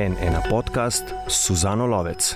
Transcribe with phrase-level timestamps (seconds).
[0.00, 2.30] en ena podcast Suzano Lovec.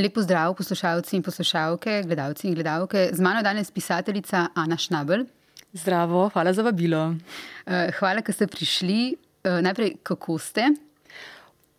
[0.00, 3.10] Lepo zdrav, poslušalci in poslušalke, gledalci in gledalke.
[3.12, 5.26] Z mano je danes pisateljica Ana Šnabel.
[5.72, 7.02] Zdravo, hvala za vabilo.
[7.66, 9.12] Eh, hvala, da ste prišli.
[9.44, 10.70] Eh, najprej, kako ste?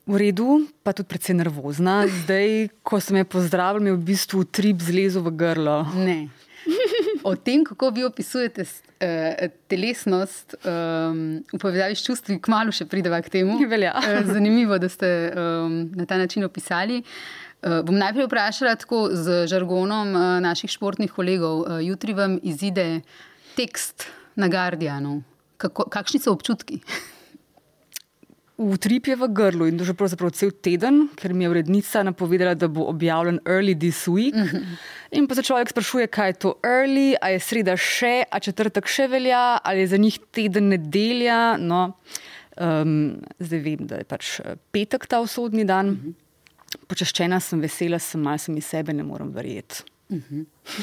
[0.05, 2.05] V redu, pa tudi precej nervozna.
[2.21, 5.81] Zdaj, ko sem jo pozdravila, mi je v bistvu trip zlezel v grlo.
[5.97, 6.29] Ne.
[7.23, 13.21] O tem, kako vi opisujete uh, telesnost um, v povezavi s čustvi, kmalo še prideva
[13.21, 13.59] k temu.
[13.69, 13.93] Velja.
[13.97, 17.01] Uh, zanimivo, da ste um, na ta način opisali.
[17.61, 21.61] Uh, bom najprej vprašala tako z žargonom uh, naših športnih kolegov.
[21.67, 23.03] Uh, jutri vam izide
[23.55, 25.21] tekst na Guardianu.
[25.61, 26.81] Kako, kakšni so občutki?
[28.61, 32.53] Utrip je v grlu in to že pravzaprav cel teden, ker mi je urednica napovedala,
[32.53, 34.35] da bo objavljen early this week.
[34.37, 34.77] Mm -hmm.
[35.11, 38.87] In pa se človek sprašuje, kaj je to early, a je sreda še, a četrtek
[38.87, 41.57] še velja, ali je za njih teden nedelja.
[41.57, 41.97] No,
[42.61, 45.85] um, zdaj vem, da je pač eh, petek ta usodni dan.
[45.85, 46.13] Mm -hmm.
[46.87, 49.83] Počaščena sem, vesela sem, malo sem iz sebe, ne morem verjeti.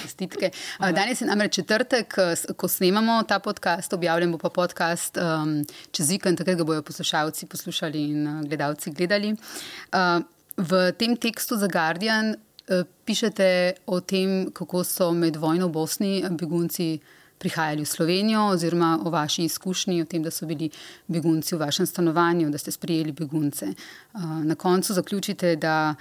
[0.02, 0.50] Čestitke.
[0.80, 2.14] Danes je namreč četrtek,
[2.56, 5.58] ko snemamo ta podcast, objavljen bo pa podcast um,
[5.92, 9.34] čez vikend, takrat ga bodo poslušalci poslušali in uh, gledalci gledali.
[9.92, 10.22] Uh,
[10.56, 13.48] v tem tekstu za Guardian uh, pišete
[13.86, 16.98] o tem, kako so med vojno v Bosni begunci
[17.38, 20.70] prihajali v Slovenijo, oziroma o vaši izkušnji, o tem, da so bili
[21.06, 23.74] begunci v vašem stanovanju, da ste sprijeli begunce.
[24.14, 25.94] Uh, na koncu zaključite, da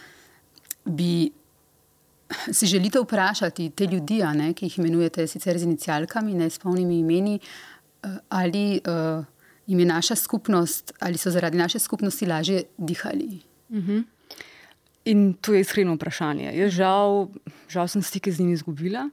[0.86, 1.30] bi
[2.52, 7.00] si želite vprašati te ljudi, ne, ki jih imenujete sicer z inicijalkami, ne s polnimi
[7.00, 9.26] imeni, eh, ali uh,
[9.68, 13.40] jim je naša skupnost, ali so zaradi naše skupnosti lažje dihali.
[13.70, 14.04] Uh -huh.
[15.06, 16.52] In to je iskreno vprašanje.
[16.56, 17.28] Jaz žal,
[17.70, 19.10] žal sem stike z njimi izgubila.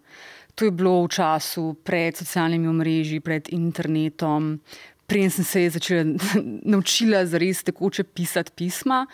[0.55, 4.61] To je bilo v času pred socialnimi omrežji, pred internetom,
[5.07, 6.05] Prej sem se začela
[6.73, 9.05] naučila za res tekoče pisati pisma,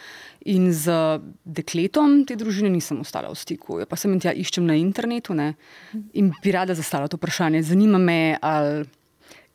[0.48, 0.92] in z
[1.44, 3.80] dekletom te družine nisem ostala v stiku.
[3.82, 5.52] Ja, pa sem jim tja iščem na internetu ne?
[6.16, 7.62] in bi rada zastavila to vprašanje.
[7.68, 8.86] Zanima me, ali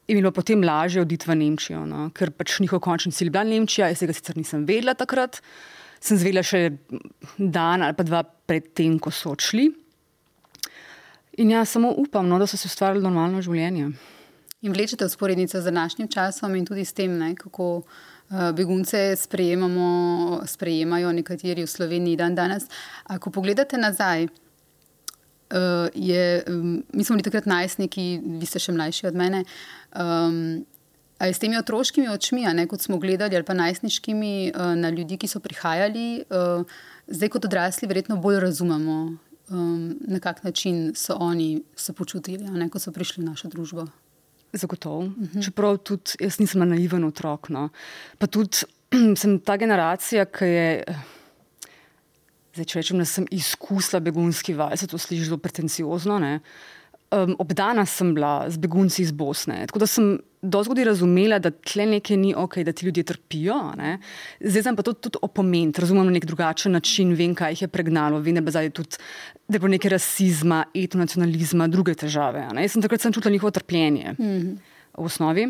[0.05, 2.09] je bilo potem lažje oditi v Nemčijo, no?
[2.13, 5.41] ker pač njihov končni cilj je bila Nemčija, jaz tega sicer nisem vedela takrat.
[6.03, 6.75] Sem zvela še
[7.39, 9.71] dan ali pa dva predtem, ko so odšli.
[11.41, 13.89] In jaz samo upam, no, da so se ustvarili normalno življenje
[14.65, 19.15] in vlečete usporednice z današnjim časom in tudi s tem, ne, kako uh, begunce
[20.45, 22.63] sprejemajo nekateri v Sloveniji dan danes.
[23.19, 24.29] Ko pogledate nazaj, uh,
[25.93, 29.43] je, um, mi smo bili takrat najstniki, vi ste še mlajši od mene.
[29.95, 30.65] Um,
[31.15, 35.15] Ali s temi otroškimi očmi, ne, kot smo gledali, ali pa najstniškimi uh, na ljudi,
[35.17, 36.25] ki so prihajali,
[37.07, 38.97] zdaj kot odrasli, verjetno bolj razumemo,
[39.49, 43.87] um, na kak način so oni se počutili, ne, ko so prišli v našo družbo.
[44.53, 44.99] Zagotovo.
[44.99, 45.25] Uh mhm.
[45.25, 45.45] -huh.
[45.45, 47.49] Čeprav tudi jaz nisem naiven otrok.
[47.49, 47.69] No.
[48.17, 48.57] Pa tudi
[49.21, 50.83] sem ta generacija, ki je.
[52.53, 56.19] Zdaj, če rečem, da sem izkusila begunski val, se to sliši zelo pretenciozno.
[56.19, 56.39] Ne?
[57.15, 59.61] Um, obdana sem bila z begunci iz Bosne.
[59.69, 63.55] Tako da sem dozgodi razumela, da tle nekaj ni ok, da ti ljudje trpijo.
[63.79, 63.97] Ne?
[64.43, 67.69] Zdaj sem pa to tudi opoment, razumem na nek drugačen način, vem, kaj jih je
[67.71, 68.99] pregnalo, vem, da je tudi
[69.47, 72.43] da je nekaj rasizma, etnonacionalizma, druge težave.
[72.49, 74.57] Jaz sem takrat sem čutila njihovo trpljenje mm -hmm.
[74.97, 75.47] v osnovi.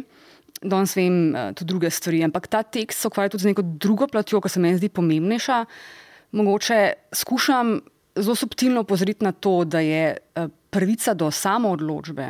[0.61, 4.07] Danes vem uh, tudi druge stvari, ampak ta tekst se ukvarja tudi z neko drugo
[4.07, 5.65] platjo, ki se mi zdi pomembnejša.
[6.31, 7.81] Mogoče skušam
[8.15, 12.27] zelo subtilno opozoriti na to, da je uh, pravica do samoodločbe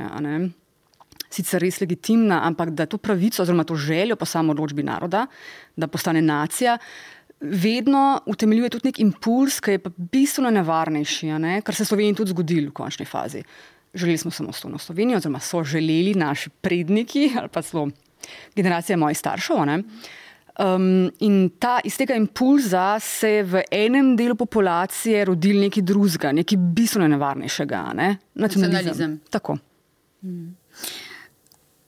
[1.35, 5.25] sicer res legitimna, ampak da to pravico oziroma to željo po samoodločbi naroda,
[5.75, 6.77] da postane nacija,
[7.41, 11.59] vedno utemeljuje tudi nek impuls, ki je pa bistveno nevarnejši, ne?
[11.61, 13.43] kar se je Sloveniji tudi zgodilo v končni fazi.
[13.95, 17.89] Želeli smo samostojno Slovenijo, oziroma so želeli naši predniki ali pa celo
[18.55, 19.57] generacija mojih staršev.
[20.55, 26.31] Um, in ta, iz tega impulza se je v enem delu populacije rodil nekaj drugega,
[26.31, 27.81] nekaj bistveno nevarnejšega.
[27.93, 28.13] Ne?
[28.39, 29.19] Nacionalizem.
[29.29, 29.57] Tako.
[30.23, 30.55] Hmm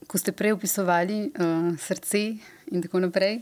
[0.08, 2.24] ko ste prej opisovali uh, srce
[2.72, 3.42] in tako naprej.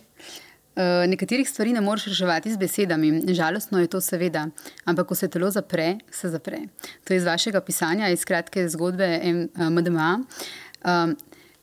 [0.76, 4.50] Uh, nekaterih stvari ne moreš reševati z besedami, žalostno je to, seveda,
[4.84, 6.66] ampak ko se telo zapre, se zapre.
[7.08, 9.08] To je iz vašega pisanja, iz kratke zgodbe
[9.56, 10.10] MDMA.
[10.84, 11.16] Um,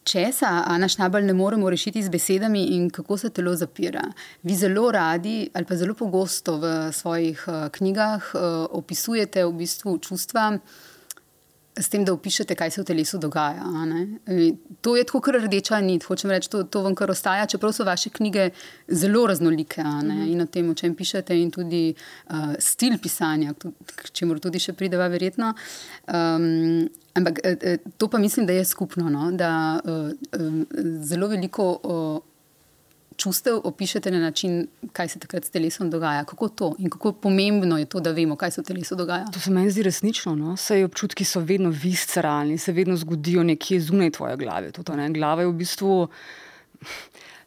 [0.04, 4.02] česa Ana Šnabel ne moremo rešiti z besedami in kako se telo zapira?
[4.42, 8.40] Vi zelo radi ali pa zelo pogosto v svojih uh, knjigah uh,
[8.70, 10.58] opisujete v bistvu čustva.
[11.72, 13.64] S tem, da opišete, kaj se v telesu dogaja.
[14.28, 14.50] E,
[14.84, 17.86] to je tako, kar rdeča nit, hočem reči, to, to vam kar ostaja, čeprav so
[17.88, 18.50] vaše knjige
[18.88, 20.32] zelo raznolike mm -hmm.
[20.32, 21.94] in o tem, o čem pišete, in tudi
[22.28, 23.54] uh, stil pisanja,
[23.86, 25.54] k čemu tudi še prideva, verjetno.
[26.12, 29.32] Um, ampak uh, to pa mislim, da je skupno, no?
[29.32, 30.66] da um,
[31.04, 31.78] zelo veliko.
[33.16, 36.24] Čustev opišete na način, kaj se takrat s telesom dogaja.
[36.24, 39.26] Kako to in kako pomembno je to, da vemo, kaj se v telesu dogaja.
[39.34, 40.34] To se meni zdi resnično.
[40.34, 40.56] No?
[40.56, 44.72] Sej občutki so vedno visceralni, se vedno zgodijo nekje zunaj tvoje glave.
[44.72, 45.10] Tudi, ne?
[45.12, 46.08] Glava je v bistvu.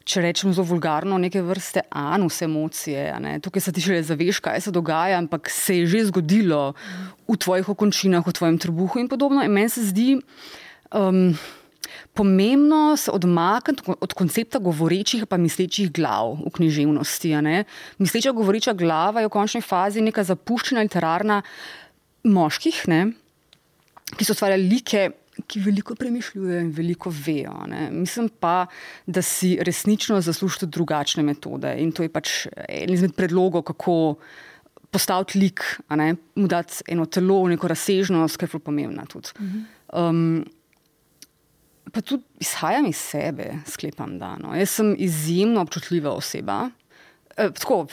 [0.06, 3.10] Če rečemo zelo vulgarno, neke vrste anus emocije.
[3.42, 6.76] Tukaj se ti le zaveš, kaj se dogaja, ampak se je že zgodilo
[7.26, 9.42] v tvojih okončinah, v tvojem trebuhu in podobno.
[9.42, 10.14] In meni se zdi,
[10.94, 11.34] um,
[12.14, 17.34] pomembno se odmakniti od koncepta govorečih in mislečih glav v književnosti.
[17.98, 21.42] Misleča govoreča glava je v končni fazi neka zapuščena literarna
[22.22, 23.10] moških, ne?
[24.14, 25.10] ki so ustvarjali like.
[25.44, 27.54] Ki veliko premišljujejo in veliko vejo.
[27.68, 27.90] Ne.
[27.92, 28.66] Mislim pa,
[29.06, 31.74] da si resnično zaslužijo drugačne metode.
[31.82, 34.16] In to je pač en izmed predlogov, kako
[34.90, 35.62] postaviti lik,
[36.34, 39.04] mu dati eno telo, neko razsežnost, ki je zelo pomembna.
[39.92, 40.46] Um,
[41.92, 44.54] pa tudi izhajam iz sebe, sklepam, da no.
[44.56, 46.70] jaz sem izjemno občutljiva oseba.
[47.36, 47.84] E, tako,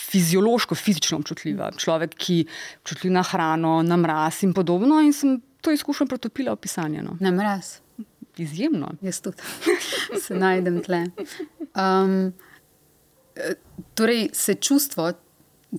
[0.00, 1.70] fiziološko, fizično občutljiva.
[1.78, 2.48] Človek, ki je
[2.82, 5.00] občutljiv na hrano, na mraz in podobno.
[5.04, 7.02] In sem to izkušnjo pretopila v pisanje.
[7.02, 7.16] No.
[7.20, 7.78] Na mraz.
[8.36, 8.92] Izjemno.
[9.02, 9.42] Jaz tudi
[10.26, 11.04] se najdem tle.
[11.74, 12.32] Um,
[13.94, 15.10] torej, se čustvo,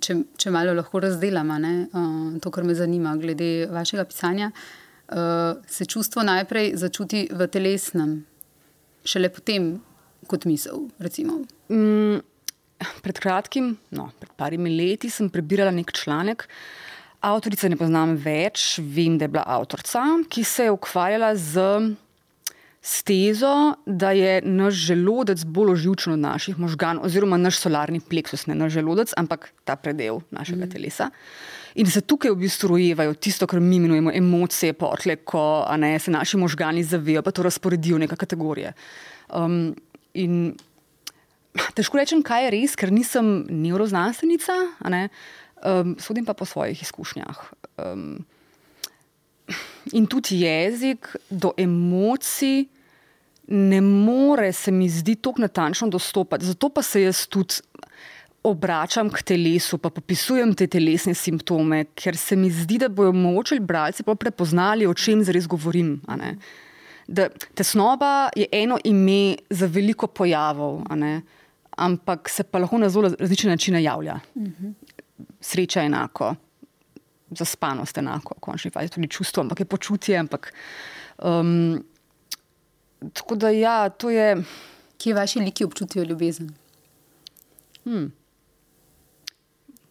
[0.01, 4.51] če, če malo lahko razdelamo, uh, to, kar me zanima, glede vašega pisanja.
[5.11, 8.21] Uh, se čustvo najprej začuti v telesnem,
[9.03, 9.73] šele potem
[10.29, 10.85] kot misel.
[11.67, 12.21] Mm,
[13.03, 16.47] pred kratkim, no, pred parimi leti, sem prebirala nek članek.
[17.21, 21.65] Avtorice ne poznam več, vem, da je bila avtorica, ki se je ukvarjala z
[22.81, 28.57] stezo, da je naš želodec bolj oživčen od naših možganov, oziroma naš solarni pleksus, ne
[28.57, 30.71] naš želodec, ampak ta predel našega mm.
[30.71, 31.11] telesa.
[31.77, 36.11] In se tukaj v bistvu rojevajo tisto, kar mi imenujemo emocije, potle, ko ne, se
[36.11, 38.73] naši možgani zavejo, pa to razporedijo v neke kategorije.
[39.29, 39.75] Um,
[40.13, 40.55] in
[41.77, 44.57] težko rečem, kaj je res, ker nisem neuroznanstvenica,
[45.65, 47.41] um, sodim pa po svojih izkušnjah.
[47.77, 48.25] Um,
[49.91, 52.65] in tudi jezik do emocij
[53.47, 56.45] ne more, se mi zdi, tako natančno dostopati.
[56.45, 57.55] Zato pa se jaz tudi
[58.43, 63.59] obračam k telesu, pa popisujem te telesne simptome, ker se mi zdi, da bodo mogoče
[63.59, 65.99] bralci prepoznali, o čem zares govorim.
[67.07, 70.81] Da, tesnoba je eno ime za veliko pojavov,
[71.77, 74.19] ampak se pa lahko na zelo različne načine javlja.
[75.41, 76.35] Sreča enako,
[77.31, 80.17] zaspanost enako, končni fazi tudi čustvo, ampak je počutje.
[80.17, 80.53] Ampak,
[81.17, 81.83] um,
[83.13, 84.43] tako da, ja, to je.
[85.01, 86.51] Kje vaši liki občutijo ljubezen?
[87.85, 88.11] Hmm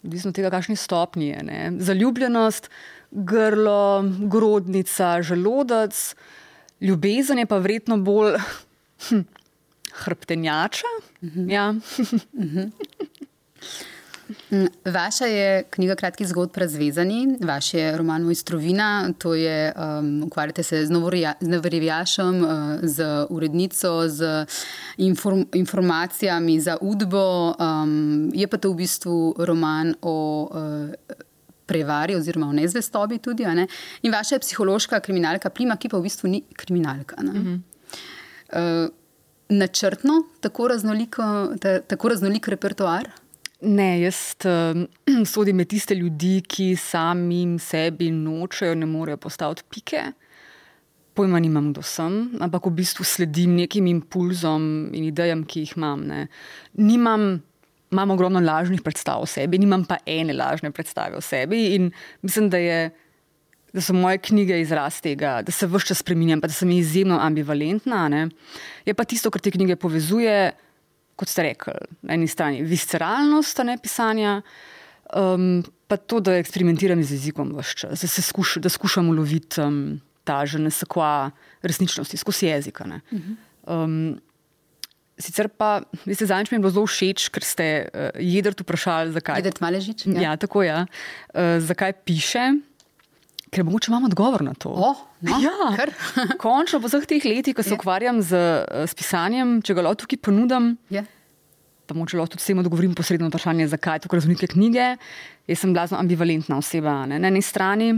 [0.05, 1.73] odvisno od tega, kakšni stopnji je.
[1.79, 2.71] Zaljubljenost,
[3.11, 6.15] grlo, grodnica, želodec,
[6.81, 8.39] ljubezen je pa vredno bolj
[9.09, 9.21] hm,
[10.05, 10.87] hrbtenjača.
[11.23, 11.51] Mhm.
[11.51, 11.73] Ja.
[12.33, 12.71] Mhm.
[14.85, 20.87] Vaša je knjiga Kratki zgodb razvezani, vaš je roman Mojstrovina, to je, um, ukvarjate se
[20.87, 20.91] z
[21.41, 22.51] novorjevijašem, uh,
[22.83, 24.47] z urednico, z
[24.97, 27.55] inform, informacijami za udbo.
[27.59, 31.17] Um, je pa to v bistvu roman o uh,
[31.67, 33.47] prevari oziroma o nezvestobi tudi.
[33.47, 33.67] Ne?
[34.03, 37.23] In vaša je psihološka kriminalka Prima, ki pa v bistvu ni kriminalka.
[37.23, 37.55] Mhm.
[38.51, 38.89] Uh,
[39.51, 40.69] načrtno tako,
[41.61, 43.09] ta, tako raznolik repertoar?
[43.61, 44.87] Ne, jaz uh,
[45.33, 50.05] sodim med tiste ljudi, ki samim sebi nočejo, ne morejo postaviti pike.
[51.15, 54.63] Pojma nimam, kdo sem, ampak v bistvu sledim nekim impulzom
[54.97, 56.07] in idejam, ki jih imam.
[56.79, 57.27] Nimam,
[57.93, 61.75] imam ogromno lažnih predstav o sebi, nimam pa ene lažne predstave o sebi.
[61.77, 61.91] In
[62.25, 62.81] mislim, da, je,
[63.75, 67.21] da so moje knjige izraz tega, da se vse čas spremenjam, pa da sem izjemno
[67.21, 68.07] ambivalentna.
[68.09, 68.29] Ne?
[68.89, 70.55] Je pa tisto, kar te knjige povezuje
[71.21, 71.75] kot ste rekli,
[72.07, 74.39] na eni strani visceralnost ne, pisanja,
[75.17, 75.61] um,
[75.91, 80.43] pa to, da eksperimentiram z jezikom vse čas, da, skuš, da skušam uloviti um, ta
[80.47, 81.31] že nesakva
[81.67, 82.81] resničnosti skozi jezik.
[83.67, 84.21] Um,
[85.21, 89.43] sicer pa, veste, zadnjič mi je bilo zelo všeč, ker ste uh, jedrt vprašali, zakaj.
[89.43, 90.07] Jedrt maležič?
[90.09, 90.73] Ja, ja tako je.
[90.73, 90.87] Ja.
[91.35, 92.55] Uh, zakaj piše?
[93.51, 94.71] Ker mogoče imam odgovor na to.
[94.71, 95.87] Oh, no, ja,
[96.43, 97.81] končno po vseh teh letih, ko se yeah.
[97.81, 100.77] ukvarjam z, eh, s pisanjem, če ga lahko tukaj ponudim.
[100.95, 101.09] Yeah.
[101.91, 104.95] Pa mogoče lahko tudi vsem odgovorim posredno na vprašanje, zakaj to raznolike knjige.
[105.51, 107.03] Jaz sem blazno ambivalentna oseba.
[107.11, 107.19] Ne?
[107.19, 107.91] Na eni strani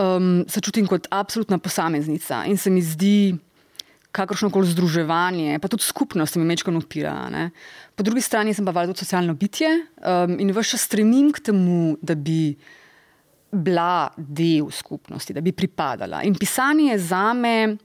[0.00, 3.36] um, se čutim kot absolutna posameznica in se mi zdi.
[4.10, 7.28] Kakršno koli združevanje, pa tudi skupnost mi večkrat upira.
[7.30, 7.52] Ne?
[7.94, 9.68] Po drugi strani sem pa valjda socialno bitje
[10.02, 12.56] um, in vse stremim k temu, da bi
[13.50, 16.22] bila del skupnosti, da bi pripadala.
[16.22, 17.76] In pisanje je za me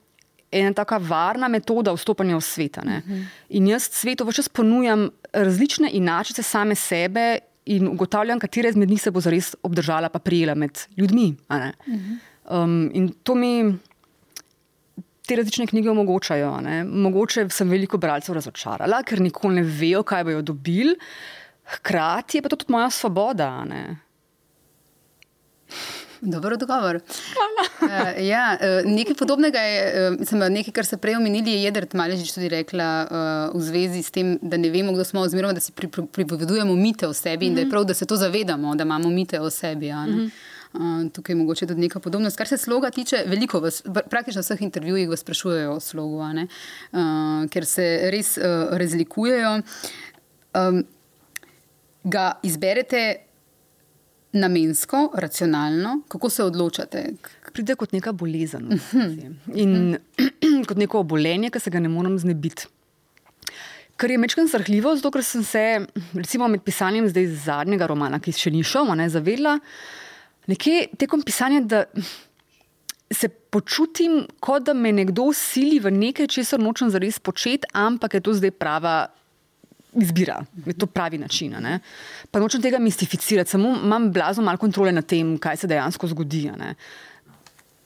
[0.51, 2.77] ena taka varna metoda vstopanja v svet.
[2.77, 3.25] Uh -huh.
[3.49, 9.01] In jaz svetu vse čas ponujam različne inačice same sebe in ugotavljam, katera izmed njih
[9.01, 11.35] se bo zares obdržala, pa prijela med ljudmi.
[11.49, 11.73] Uh -huh.
[12.49, 13.77] um, in to mi
[15.27, 16.61] te različne knjige omogočajo.
[16.61, 16.83] Ne?
[16.83, 20.95] Mogoče sem veliko bralcev razočarala, ker nikoli ne vejo, kaj bojo dobili,
[21.65, 23.65] hkrati je pa to tudi moja svoboda.
[23.65, 23.97] Ne?
[26.21, 26.95] Dobro, odgovor.
[26.95, 31.93] uh, ja, uh, nekaj podobnega je, uh, mislim, nekaj, kar se prej omenili, je Jedrt
[31.93, 33.07] Maležič tudi rekla
[33.51, 35.71] uh, v zvezi s tem, da ne vemo, kdo smo, oziroma da si
[36.11, 37.47] pripovedujemo mite o sebi mm -hmm.
[37.47, 37.71] in da je mhm.
[37.71, 39.87] prav, da se to zavedamo, da imamo mite o sebi.
[39.87, 40.31] Ja, mm
[40.73, 41.05] -hmm.
[41.05, 42.37] uh, tukaj je mogoče tudi neka podobnost.
[42.37, 47.65] Kar se sloga tiče, veliko vas, praktično vseh intervjujih vas sprašujejo o slogu, uh, ker
[47.65, 49.61] se res uh, razlikujejo.
[50.53, 50.85] Um,
[52.03, 53.25] ga izberete
[54.35, 57.03] namensko, racionalno, kako se odločate?
[57.53, 59.35] Pride kot neka bolezen mhm.
[59.53, 59.97] in
[60.69, 62.67] kot neko obolenje, ki se ga ne morem znebiti.
[63.95, 65.63] Kar je mečkam zrhljivo, zato ker sem se,
[66.13, 69.55] recimo, med pisanjem zdaj zadnjega romana, ki še ni šel, ne zavedla,
[70.51, 71.85] nekje tekom pisanja, da
[73.13, 78.25] se počutim, kot da me nekdo sili v nekaj, česar nočem zares početi, ampak je
[78.25, 78.95] to zdaj prava
[80.01, 81.55] izbira, je to pravi način.
[81.59, 81.79] Ne?
[82.31, 86.49] Pa nočem tega mistificirati, samo imam blazno malo kontrole nad tem, kaj se dejansko zgodi.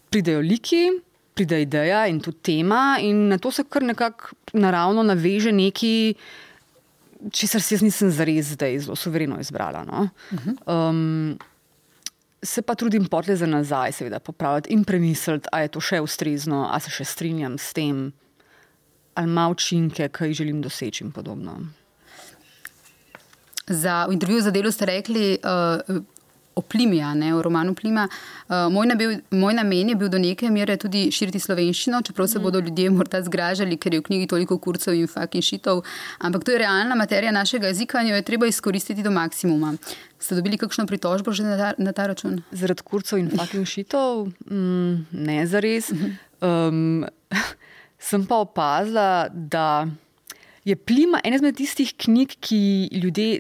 [0.10, 0.90] Pridejo liki,
[1.34, 6.14] pride ideja in tudi tema, in na to se kar nekako naravno naveže neki.
[7.36, 9.84] Česar si jaz nisem zares zdaj zelo suvereno izbrala.
[9.84, 10.08] No?
[10.66, 11.38] Um,
[12.44, 16.64] se pa trudim potle za nazaj, seveda, popraviti in premisliti, ali je to še ustrezno,
[16.72, 18.06] ali se še strinjam s tem,
[19.16, 21.58] ali ima učinke, kaj želim doseči in podobno.
[23.70, 26.02] Za, v intervjuju za delo ste rekli uh,
[26.60, 28.08] o Plimija, ne, o romanu Plima.
[28.48, 32.40] Uh, moj, nabil, moj namen je bil do neke mere tudi širiti slovenščino, čeprav se
[32.40, 32.44] mm.
[32.44, 35.84] bodo ljudje morda zgražali, ker je v knjigi toliko kurcev in fucking šitov.
[36.20, 39.76] Ampak to je realna materija našega jezika in jo je treba izkoristiti do maksimuma.
[40.20, 42.42] Ste dobili kakšno pritožbo že na ta, na ta račun?
[42.52, 44.28] Zaradi kurcev in fucking šitov?
[44.52, 45.94] Mm, ne, zares.
[46.42, 47.06] Um,
[48.10, 49.88] sem pa opazila, da
[50.66, 52.62] je plima ena izmed tistih knjig, ki,
[53.02, 53.40] ljudje,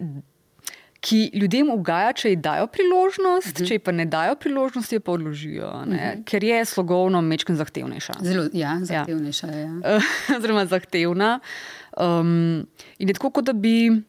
[1.03, 3.63] ki ljudem ugaja, če ji dajo priložnost, uh mhm.
[3.63, 3.67] -huh.
[3.67, 5.95] če ji pa ne dajo priložnosti, jo pa odložijo, uh mhm.
[5.95, 6.23] -huh.
[6.25, 8.13] ker je slogovno mečken zahtevnejša.
[8.21, 9.57] Zelo, ja, zahtevnejša ja.
[9.57, 9.67] je.
[9.83, 9.99] Ja.
[10.41, 11.39] Zelo zahtevna.
[11.97, 12.67] Um,
[12.99, 14.01] in je tako, kot da bi.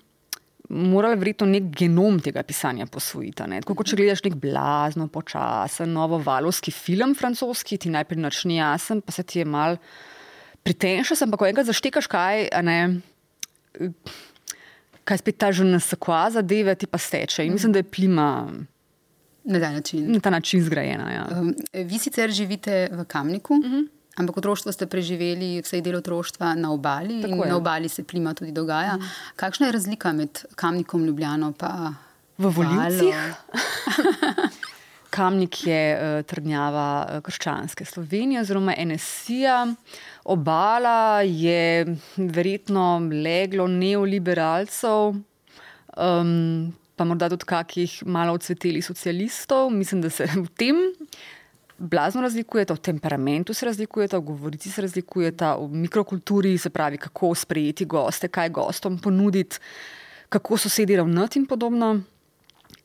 [0.73, 3.43] Morali verjetno nek genom tega pisanja posvojiti.
[3.43, 3.61] Ne?
[3.61, 9.01] Tako kot če gledaš nek blazno, počasen, novo valovski film, francoski, ti najprej načni jasen,
[9.01, 9.77] pa se ti je mal
[10.63, 12.79] pritenša, sem pa ko enkrat zaštekaš kaj, ne,
[15.05, 17.47] kaj spet ta že nasakva, zadeve ti pa steče.
[17.47, 18.51] In mislim, da je plima.
[19.45, 20.13] Na ta način.
[20.13, 21.13] Na ta način zgrajena.
[21.13, 21.25] Ja.
[21.33, 23.75] Um, vi sicer živite v Kamniku, uh mhm.
[23.75, 23.89] -huh.
[24.17, 27.25] ampak otroštvo ste preživeli, vse del otroštva na obali.
[27.47, 28.95] Na obali se plima tudi dogaja.
[28.95, 29.05] Uh mhm.
[29.05, 29.37] -huh.
[29.37, 31.53] Kakšna je razlika med Kamnikom in Ljubljano?
[32.39, 33.15] V volilcih.
[35.11, 39.65] Kamnik je uh, trdnjava uh, krščanske Slovenije, oziroma NSA.
[40.31, 45.17] Obala je verjetno leglo neoliberalcev,
[45.97, 49.71] um, pa morda tudi kakih malo odsvetelih socialistov.
[49.75, 50.81] Mislim, da se v tem
[51.81, 57.35] blazno razlikujeta, v temperamentu se razlikujeta, v govorici se razlikujeta, v mikrokulturi, se pravi, kako
[57.35, 59.59] sprejeti goste, kaj gostom ponuditi,
[60.29, 62.01] kako sosedi ravnati in podobno.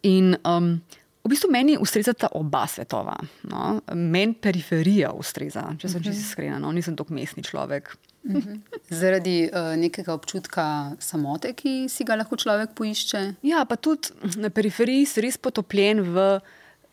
[0.04, 0.80] In um,
[1.26, 3.16] V bistvu meni ustrezata oba svetova.
[3.50, 3.80] No?
[3.98, 6.12] Meni periferija ustreza, če sem uh -huh.
[6.12, 6.72] čisto iskrena, no?
[6.72, 7.98] nisem tako mestni človek.
[8.24, 8.40] Uh mhm.
[8.40, 8.80] -huh.
[8.90, 13.34] Zaradi uh, nekega občutka samote, ki si ga lahko človek poišče.
[13.42, 16.40] Ja, pa tudi na periferiji si res potopljen v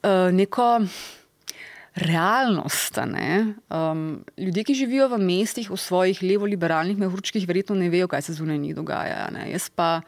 [0.03, 0.87] uh, neko
[1.95, 2.97] realnost.
[2.97, 3.55] Ne?
[3.69, 8.33] Um, ljudje, ki živijo v mestih, v svojih levo-liberalnih mehurčkih, verjetno ne vejo, kaj se
[8.33, 9.29] zunaj njih dogaja.
[9.53, 10.01] Jaz pa,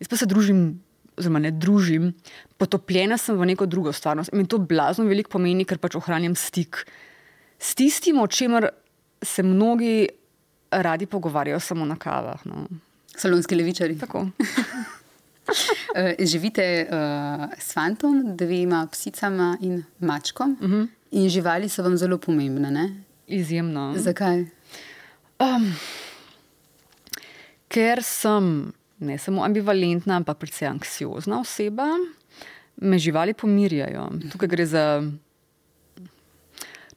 [0.00, 0.80] jaz pa se družim
[1.16, 2.10] oziroma ne družim,
[2.60, 4.32] potopljena sem v neko drugo stvarnost.
[4.34, 6.84] In to blazno veliko pomeni, ker pač ohranjam stik
[7.58, 8.68] s tistim, o čemer
[9.22, 10.08] se mnogi
[10.70, 12.44] radi pogovarjajo samo na kavah.
[12.46, 12.66] No.
[13.16, 13.98] Salonski levičari.
[13.98, 14.28] Tako.
[15.94, 20.80] Eh, živite uh, s fantom, dvema psicama in mačkom, uh mhm.
[20.80, 20.88] -huh.
[21.10, 22.70] in živali so vam zelo pomembne.
[22.70, 23.02] Ne?
[23.26, 23.94] Izjemno.
[23.96, 24.44] Zakaj?
[25.38, 25.74] Um,
[27.68, 31.86] ker sem ne samo ambivalentna, ampak predvsem anksiozna oseba,
[32.76, 34.08] me živali pomirjajo.
[34.32, 34.84] Tukaj gre za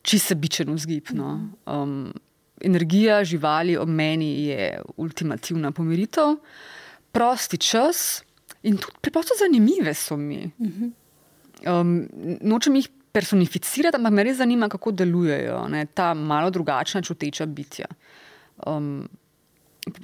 [0.02, 1.12] čisto bičen vzgib.
[1.16, 1.50] No.
[1.66, 2.14] Um,
[2.62, 6.38] energija živali ob meni je ultimativna pomiritev,
[7.12, 8.24] prosti čas
[8.64, 10.44] in tudi preprosto zanimive so mi.
[11.68, 12.08] Um,
[12.42, 17.88] nočem jih personificirati, ampak me res zanima, kako delujejo ne, ta malo drugačna čuteča bitja.
[18.68, 19.08] Um,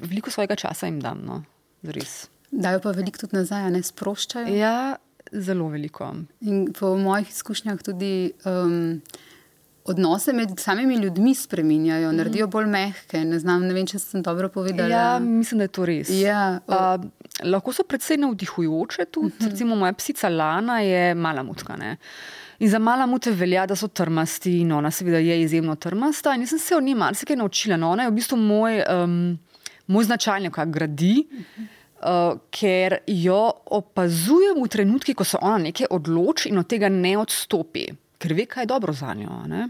[0.01, 1.43] veliko svojega časa jim dam, no,
[1.91, 2.27] res.
[2.51, 4.53] Dajo pa veliko tudi nazaj, ne sproščajo.
[4.55, 4.95] Ja,
[5.31, 6.13] zelo veliko.
[6.41, 9.01] In po mojih izkušnjah tudi um,
[9.85, 12.17] odnose med samimi ljudmi spreminjajo, mm.
[12.17, 13.21] naredijo bolj mehke.
[13.25, 14.89] Ne, znam, ne vem, če sem dobro povedala.
[14.89, 16.13] Ja, mislim, da je to res.
[16.15, 17.05] Ja, uh,
[17.45, 19.33] lahko so predvsej navdihujoče tudi.
[19.33, 19.51] Uh -huh.
[19.51, 21.75] Recimo moja psica Lana je mala mutka.
[21.75, 21.97] Ne?
[22.59, 26.33] In za mala mute velja, da so trmasti, in ona seveda je izjemno trmasta.
[26.35, 27.77] In jaz sem se od nje marsikaj naučila.
[27.77, 29.39] No, ona je v bistvu moj, um,
[29.87, 31.27] moj značilnik, kaj gradi.
[31.31, 31.74] Uh -huh.
[32.05, 33.39] Uh, ker jo
[33.73, 37.87] opazujem v trenutkih, ko se ona nekaj odloči in od tega ne odstopi,
[38.21, 39.39] ker ve, kaj je dobro za njo.
[39.49, 39.63] Ne?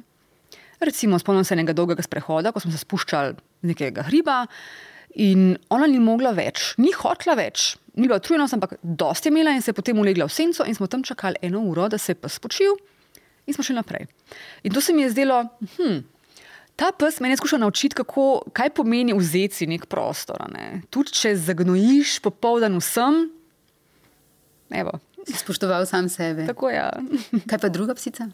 [0.84, 4.42] Recimo, spomnim se enega dolgega sprehoda, ko smo se spuščali z nekega hriba
[5.24, 9.54] in ona ni mogla več, ni hotla več, ni bila utrujena, ampak dosti je imela
[9.56, 12.12] in se je potem ulegla v senco in smo tam čakali eno uro, da se
[12.12, 12.76] je pa spočil
[13.48, 14.10] in smo šli naprej.
[14.68, 15.40] In to se mi je zdelo,
[15.78, 16.02] hm,
[16.76, 20.44] ta pes me je skušal naučiti, kako, kaj pomeni vzeti si nek prostor.
[20.52, 20.82] Ne?
[20.90, 23.28] Tudi če zagnojiš popoldan vsem,
[24.76, 25.00] evo.
[25.26, 26.46] Spoštoval sam sebe.
[26.46, 26.76] Tako je.
[26.76, 26.92] Ja.
[27.50, 28.28] Kaj pa druga psica?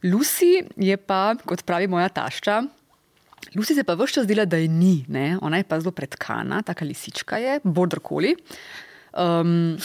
[0.00, 2.62] Lucy je pa, kot pravi moja tašča,
[3.52, 5.36] Lucy se pa vse čas dela, da je ni, ne?
[5.42, 8.36] ona je pa zelo predkana, taka lisička je, border koli.
[9.12, 9.76] Um,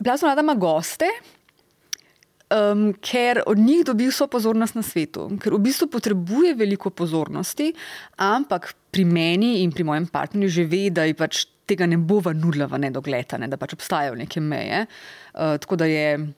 [0.00, 1.06] bila sem rada ima goste,
[2.52, 7.72] um, ker od njih dobi vso pozornost na svetu, ker v bistvu potrebuje veliko pozornosti,
[8.20, 12.20] ampak pri meni in pri mojem partnerju že ve, da je pač tega ne bo
[12.20, 13.48] vanudila v nedogled, ne?
[13.48, 14.84] da pač obstajajo neke meje.
[15.32, 16.32] Uh, tako da je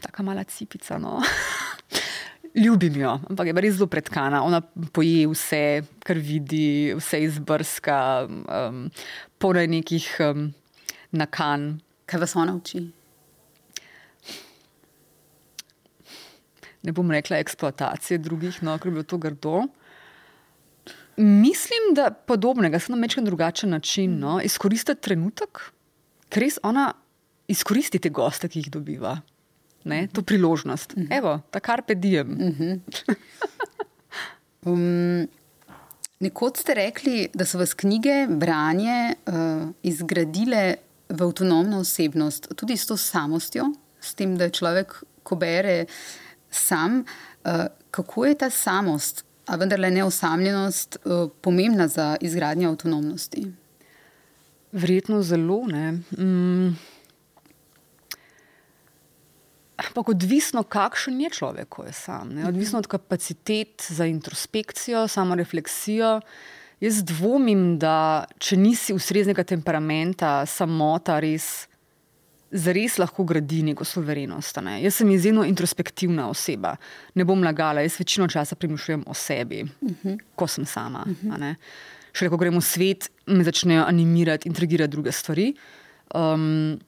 [0.00, 0.98] tako mala cipica.
[0.98, 1.20] No?
[2.64, 4.42] Ljubim jo, ampak je res zelo predkana.
[4.42, 4.60] Ona
[4.92, 8.88] poje vse, kar vidi, vse izbrska, um,
[9.38, 10.50] polno nekih um,
[11.14, 11.78] nakan.
[12.10, 12.99] Kaj vas ona uči?
[16.82, 19.66] Ne bom rekla eksploatacije drugih, no, ker bi bilo to grdo.
[21.16, 24.18] Mislim, da podobnega, samo na mečem drugačen način.
[24.18, 25.60] No, izkoristiti trenutek,
[26.28, 26.92] ker res ona
[27.50, 29.18] izkoristi te goste, ki jih dobiva
[29.84, 30.92] ne, to priložnost.
[30.96, 31.18] Uh -huh.
[31.18, 32.32] Evo, ta kar pedijem.
[32.32, 32.80] Uh -huh.
[34.62, 35.28] um,
[36.20, 40.74] Nekoč ste rekli, da so vas knjige, branje uh, izgradile
[41.08, 43.64] v avtonomno osebnost, tudi s to samostjo,
[44.00, 45.86] s tem, da človek, ko bere
[46.50, 47.04] sam.
[47.44, 53.46] Uh, kako je ta samost, a vendarle neosamljenost, uh, pomembna za izgradnjo avtonomnosti?
[54.72, 55.66] Verjetno zelo.
[56.18, 56.76] Mm.
[59.80, 62.34] Ampak odvisno, kakšen je človek, ko je sam.
[62.36, 62.46] Ne?
[62.48, 66.20] Odvisno od kapacitet za introspekcijo, samo refleksijo.
[66.80, 71.69] Jaz dvomim, da če nisi ustreznega temperamenta, samota res,
[72.50, 74.58] res lahko gradi neko suverenost.
[74.64, 74.80] Ne?
[74.82, 76.74] Jaz sem izjemno introspektivna oseba.
[77.14, 80.18] Ne bom lagala, jaz večino časa premišljujem o sebi, uh -huh.
[80.34, 81.04] ko sem sama.
[81.06, 81.54] Uh -huh.
[82.12, 85.54] Še ko gremo v svet, me začnejo animirati, intrigirati druge stvari.
[86.14, 86.78] Um,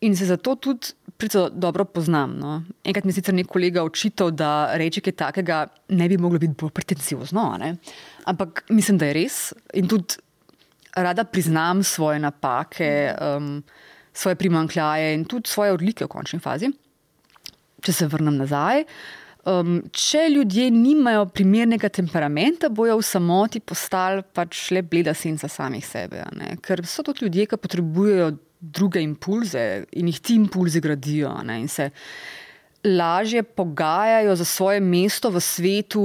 [0.00, 2.38] in se zato tudi prico dobro poznam.
[2.38, 2.62] No.
[2.84, 6.54] Enkrat mi je sicer nek kolega očital, da reči kaj takega ne bi moglo biti
[6.60, 7.58] bolj pretenciozno,
[8.24, 10.20] ampak mislim, da je res in tudi
[10.96, 13.62] rada priznam svoje napake, um,
[14.16, 16.70] svoje primankljaje in tudi svoje odlike v končni fazi.
[17.84, 18.86] Če se vrnem nazaj.
[19.46, 25.84] Um, če ljudje nimajo primernega temperamenta, bojo v samoti postali pač le bleda senca samih
[25.86, 26.24] sebe.
[26.66, 31.30] Ker so to ljudje, ki potrebujejo druge impulze in jih ti impulzi gradijo.
[31.46, 31.92] Ne, in se
[32.86, 36.02] lažje pogajajo za svoje mesto v svetu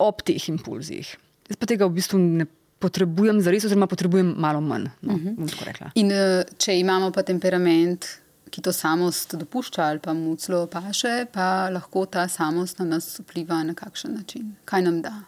[0.00, 1.12] ob teh impulzih.
[1.50, 2.46] Jaz pa tega v bistvu ne
[2.80, 4.88] potrebujem za res, oziroma potrebujem malo manj.
[5.02, 5.44] No, uh mhm.
[5.44, 5.90] -huh.
[5.94, 8.06] In uh, če imamo pa temperament,
[8.50, 13.20] ki to samost dopušča ali pa mu celo paše, pa lahko ta samost na nas
[13.20, 14.56] vpliva na kakšen način.
[14.64, 15.22] Kaj nam da?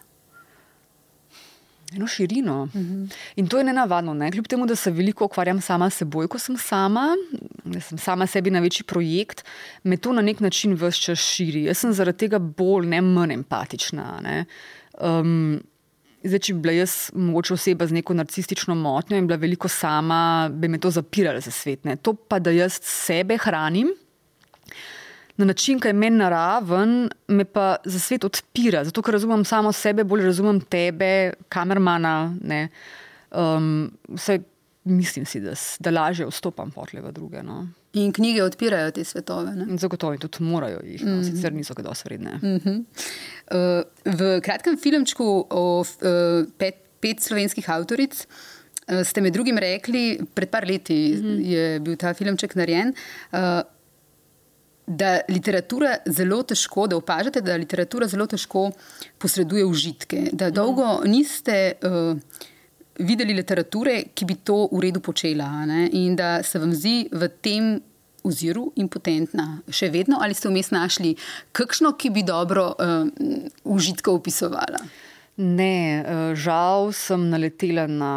[1.95, 2.63] eno širino.
[2.63, 3.13] Uh -huh.
[3.35, 4.31] In to je nenavadno, ne?
[4.31, 7.15] kljub temu, da se veliko ukvarjam sama s seboj, ko sem sama,
[7.63, 9.43] da sem sama sebi na večji projekt,
[9.83, 11.63] me to na nek način vse čas širi.
[11.63, 14.19] Jaz sem zaradi tega bolj, ne manj empatična.
[14.23, 14.45] Ne?
[15.01, 15.61] Um,
[16.23, 20.49] zdaj, če bi bila jaz mogoče oseba z neko narcistično motnjo in bila veliko sama,
[20.49, 21.83] bi me to zapiralo za svet.
[21.85, 21.97] Ne?
[22.01, 23.91] To pa, da jaz sebe hranim
[25.37, 28.83] na način, ki je meni naraven, me pa za svet odpira.
[28.85, 32.33] Zato, ker razumem samo sebe, bolj razumem tebe, kamermana.
[33.31, 34.39] Um, vse,
[34.83, 37.41] mislim si, da, da lažje vstopam potle v druge.
[37.43, 37.65] No.
[37.93, 39.51] In knjige odpirajo te svetove.
[39.77, 41.29] Zagotovo, tudi morajo jih, no, mm -hmm.
[41.29, 42.39] sicer niso kaj dosti vredne.
[42.41, 42.79] Mm -hmm.
[43.53, 43.83] uh,
[44.17, 48.25] v kratkem filmčku o uh, pet, pet slovenskih avtoric.
[48.87, 51.45] Uh, ste med drugim rekli, pred par leti mm -hmm.
[51.45, 52.93] je bil ta filmček narejen,
[53.31, 53.61] uh,
[54.87, 58.71] da literatura zelo težko, da opažate, da literatura zelo težko
[59.17, 60.29] posreduje užitke.
[60.33, 62.17] Da dolgo niste uh,
[62.99, 65.65] videli literature, ki bi to v redu počela.
[65.65, 65.87] Ne?
[65.97, 67.73] In da se vam zdi v tem
[68.23, 69.63] oziru impotentna.
[69.67, 71.15] Še vedno ali ste vmes našli
[71.55, 73.09] kakšno, ki bi dobro uh,
[73.67, 74.79] užitke opisovala?
[75.43, 78.13] Ne, uh, žal sem naletela na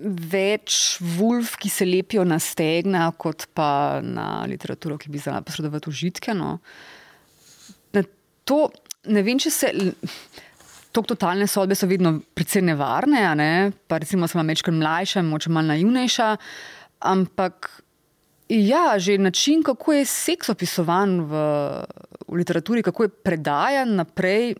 [0.00, 5.92] več vulv, ki se lepijo na stegna, kot pa na literaturo, ki bi znala posredovati
[5.92, 6.34] užitke.
[6.34, 6.56] No.
[8.48, 8.64] To,
[9.12, 9.68] ne vem, če se.
[10.90, 13.52] To totalne sodbe so vedno precej nevarne, ne?
[13.86, 16.30] pa recimo sem večkrat mlajša, morda malo naivnejša.
[17.06, 17.68] Ampak
[18.50, 21.44] ja, že način, kako je seks opisovan v,
[22.26, 24.56] v literaturi, kako je predajan naprej,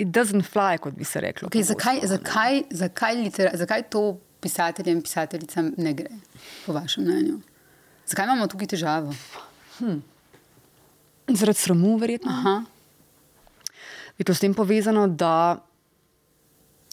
[0.00, 1.48] it doesn't fly, kot bi se reklo.
[1.48, 6.10] Okay, zakaj, zakaj, zakaj, litera, zakaj to pisateljem in pisateljicam ne gre,
[6.66, 7.40] po vašem mnenju?
[8.08, 9.14] Zakaj imamo tukaj težavo?
[9.78, 10.00] Hm.
[11.28, 12.32] Zaradi sramu, verjetno.
[12.32, 12.79] Aha.
[14.20, 15.56] Je to s tem povezano, da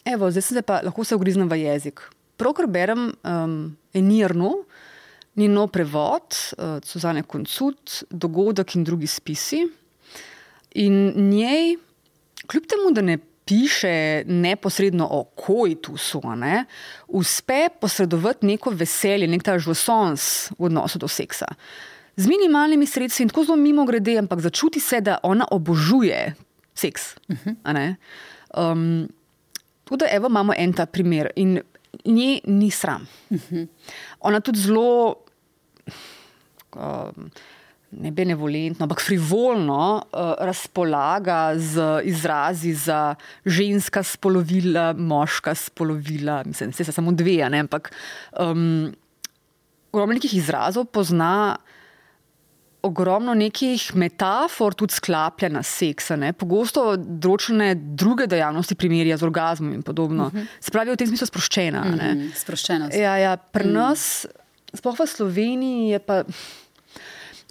[0.04, 2.00] evo, zdaj se pa lahko se ugriznem v jezik.
[2.40, 4.54] Pravkar berem um, Enirno,
[5.36, 9.66] njeno prevod, uh, Suzane Koncut, dogodek in drugi spisi.
[10.80, 11.76] In njej
[12.46, 16.64] kljub temu, da ne piše neposredno o kojtusu, ne,
[17.08, 21.46] uspe posredovati neko veselje, nek ta žosons v odnosu do seksa.
[22.16, 26.34] Z minimalnimi sredstvi in tako zelo mimo grede, ampak začuti se, da ona obožuje
[26.78, 27.16] seks.
[27.28, 27.96] Uh -huh.
[28.54, 29.08] um,
[29.84, 31.60] tudi, evo, imamo en ta primer in
[32.04, 33.06] nje ni sram.
[33.30, 33.68] Uh -huh.
[34.20, 35.16] Ona tudi zelo.
[36.76, 37.30] Um,
[37.90, 43.14] ne benevolentno, ampak frivolno uh, razpolaga z izrazi za
[43.46, 47.92] ženska spolovila, moška spolovila, mislim, se samo dve, ne, ampak
[48.40, 48.92] um,
[49.92, 51.56] ogromno nekih izrazov pozna.
[52.82, 56.30] Ogromno nekih metafor tudi sklaplja na seksa, ne?
[56.32, 60.28] pogosto določene druge dejavnosti primerja z orgasmom in podobno.
[60.28, 60.44] Uh mhm.
[60.44, 60.60] -huh.
[60.60, 61.80] Se pravi, v tem smislu sproščena.
[61.80, 62.34] Uh mhm, -huh.
[62.34, 62.94] Sproščenost.
[62.94, 63.74] Ja, ja, pri uh -huh.
[63.74, 64.26] nas,
[64.74, 66.24] sploh v Sloveniji, je pa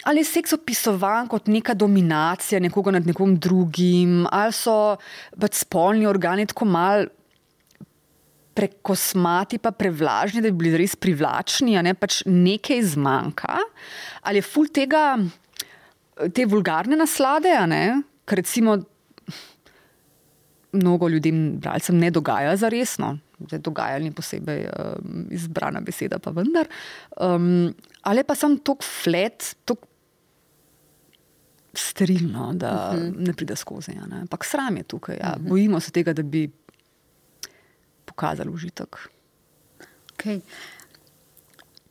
[0.08, 4.96] ali je seks opisovan kot neka dominacija nekoga nad nekom drugim, ali so
[5.40, 7.08] pač spolni organi tako mal.
[8.58, 13.60] Prekosmati, pa prevlažni, da bi bili res privlačni, a ne pač nekaj zmanjka,
[14.26, 15.04] ali je ful tega,
[16.34, 17.54] te vulgarne naslade,
[18.26, 18.80] kar recimo
[20.78, 26.70] mnogo ljudem, bralcem, ne dogaja za resno, zdaj dogajanje posebej um, izbrana beseda, pa vendar.
[27.22, 27.70] Um,
[28.02, 29.86] ali pa sem tok flet, tok
[31.78, 33.06] sterilno, da uh mhm.
[33.06, 33.28] -huh.
[33.28, 33.92] ne pride skozi.
[34.22, 35.18] Ampak sram je tukaj.
[35.18, 35.36] Ja.
[35.38, 35.44] Uh.
[35.44, 35.50] -huh.
[35.50, 36.50] Bojimo se tega, da bi
[38.18, 38.98] pokazali užitek.
[40.18, 40.42] Okay.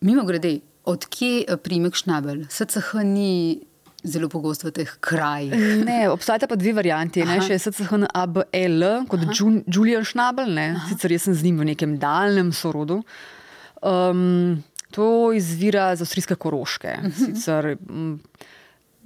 [0.03, 2.49] Mimo grede, odkje eh, primek šnabel?
[2.51, 3.63] SCH ni
[4.07, 5.55] zelo pogost v teh krajih.
[5.87, 7.23] Ne, obstajata pa dve varianti.
[7.27, 9.35] Ne, še SCH na ABL, kot Aha.
[9.67, 13.01] Julian Šnabel, ne, sicer jaz sem z njim v nekem daljnem sorodu.
[13.83, 14.63] Um,
[14.95, 16.99] to izvira iz avstrijske koroške.
[17.03, 17.15] Mhm.
[17.19, 18.19] sicer, um,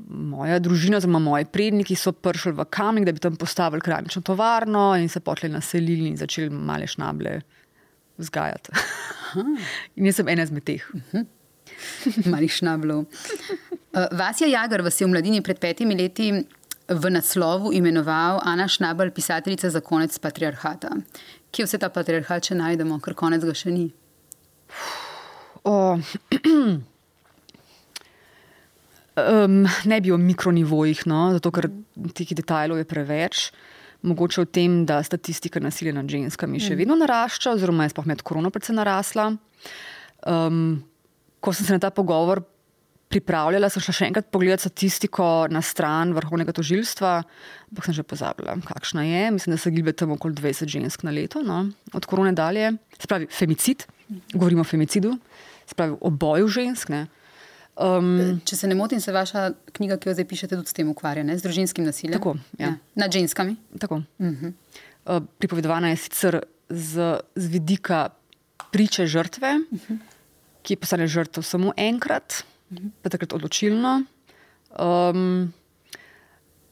[0.08, 4.94] moja družina, oziroma moji predniki so prišli v Kamnik, da bi tam postavili krajnično tovarno
[4.96, 7.40] in se potlej naselili in začeli male šnable
[8.18, 8.72] vzgajati.
[9.96, 10.86] in jaz sem ena izmed teh.
[12.26, 13.04] Malih šnablov.
[13.90, 16.32] Uh, Vasja Jagar vas je v mladini pred petimi leti
[16.90, 20.90] v naslovu imenoval Ana Šnabel, pisateljica za konec patriarhata.
[21.50, 23.90] Kje vse ta patriarhat še najdemo, ker konec ga še ni?
[25.62, 25.98] Oh.
[29.18, 31.66] Um, ne bi o mikronivojih, no, zato ker
[32.14, 33.48] teh detajlov je preveč.
[34.06, 36.78] Mogoče o tem, da statistika nasilja nad ženskami še mm.
[36.78, 39.26] vedno narašča, oziroma je sploh med korono predvsem narasla.
[40.24, 40.80] Um,
[41.44, 42.40] ko sem se na ta pogovor
[43.10, 47.14] pripravljala, sem šla še enkrat pogledati statistiko na stran vrhovnega tožilstva,
[47.72, 49.22] ampak sem že pozabila, kakšna je.
[49.34, 52.70] Mislim, da se gibe tam okoli 20 žensk na leto, no, od korone dalje.
[53.02, 53.88] Spravi femicid,
[54.32, 55.16] govorimo o femicidu,
[55.72, 56.94] spravi o boju žensk.
[56.94, 57.08] Ne.
[57.78, 60.88] Um, Če se ne motim, se vaša knjiga, ki jo zdaj pišete, tudi s tem
[60.90, 61.36] ukvarja, ne?
[61.38, 62.18] z družinskim nasiljem.
[62.18, 62.72] Tako, ja.
[62.72, 62.72] Ja.
[62.98, 63.56] Nad ženskami.
[63.80, 64.02] Tako.
[64.18, 64.52] Uh -huh.
[65.06, 68.10] uh, pripovedovana je sicer z, z vidika
[68.72, 69.98] priče žrtve, uh -huh.
[70.62, 72.90] ki postane žrtev samo enkrat, uh -huh.
[73.02, 74.02] pa takrat odločilno.
[74.78, 75.52] Um,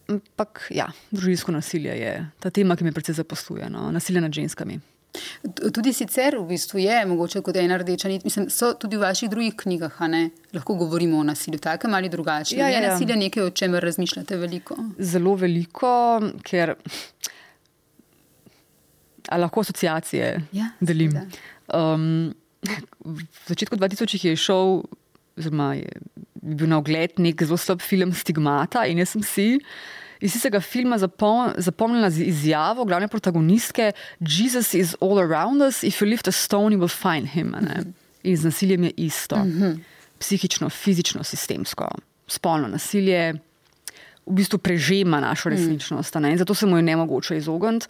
[0.08, 3.90] ampak ja, družinsko nasilje je ta tema, ki me predvsej zaposluje, no?
[3.92, 4.80] nasilje nad ženskami.
[5.74, 8.24] Tudi sicer v bistvu je mogoče kot ena rdeča nit.
[8.24, 10.00] Mislim, so tudi v vaših drugih knjigah,
[10.54, 12.60] lahko govorimo o nasilju, takem ali drugačnem.
[12.60, 12.82] Ja, ja, ja.
[12.82, 14.76] Je nasilje nekaj, o čemer razmišljate veliko?
[14.98, 16.74] Zelo veliko, ker
[19.32, 21.16] lahko asociacije ja, delim.
[21.74, 22.34] Um,
[23.04, 24.82] v začetku 2000 je šel,
[25.38, 25.88] oziroma je
[26.42, 29.48] bi bil na ogled nek zelo slab film Stigmata in jaz sem si.
[30.20, 36.02] Iz tega filma zapom, zapomnila z izjavo glavne protagonistke: Jesus is all around us, if
[36.02, 37.46] you lift a stone, you will find him.
[37.46, 37.92] Mm -hmm.
[38.22, 39.36] In z nasiljem je isto.
[39.36, 39.78] Mm -hmm.
[40.18, 41.88] Psihično, fizično, sistemsko,
[42.26, 43.34] spolno nasilje.
[44.26, 46.24] V bistvu prežema našo resničnost mm.
[46.24, 47.86] in zato se mu je ne mogoče izogniti.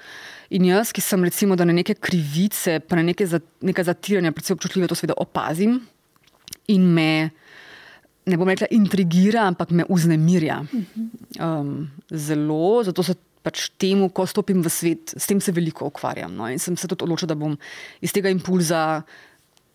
[0.51, 3.41] In jaz, ki sem recimo, da na neke krivice, pa na neke, za,
[3.83, 5.81] zatiranja, predvsem občutljive, to seveda opazim
[6.67, 7.31] in me
[8.29, 10.61] ne bom rekla, intrigira, ampak me uznemirja.
[11.41, 16.35] Um, zelo, zato se pač temu, ko stopim v svet, s tem se veliko ukvarjam.
[16.37, 16.49] No?
[16.51, 17.57] In sem se tudi odločila, da bom
[18.05, 19.03] iz tega impulza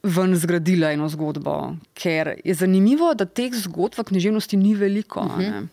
[0.03, 1.55] ven zgradila eno zgodbo.
[1.97, 5.25] Ker je zanimivo, da teh zgodb v književnosti ni veliko.
[5.39, 5.63] Ne?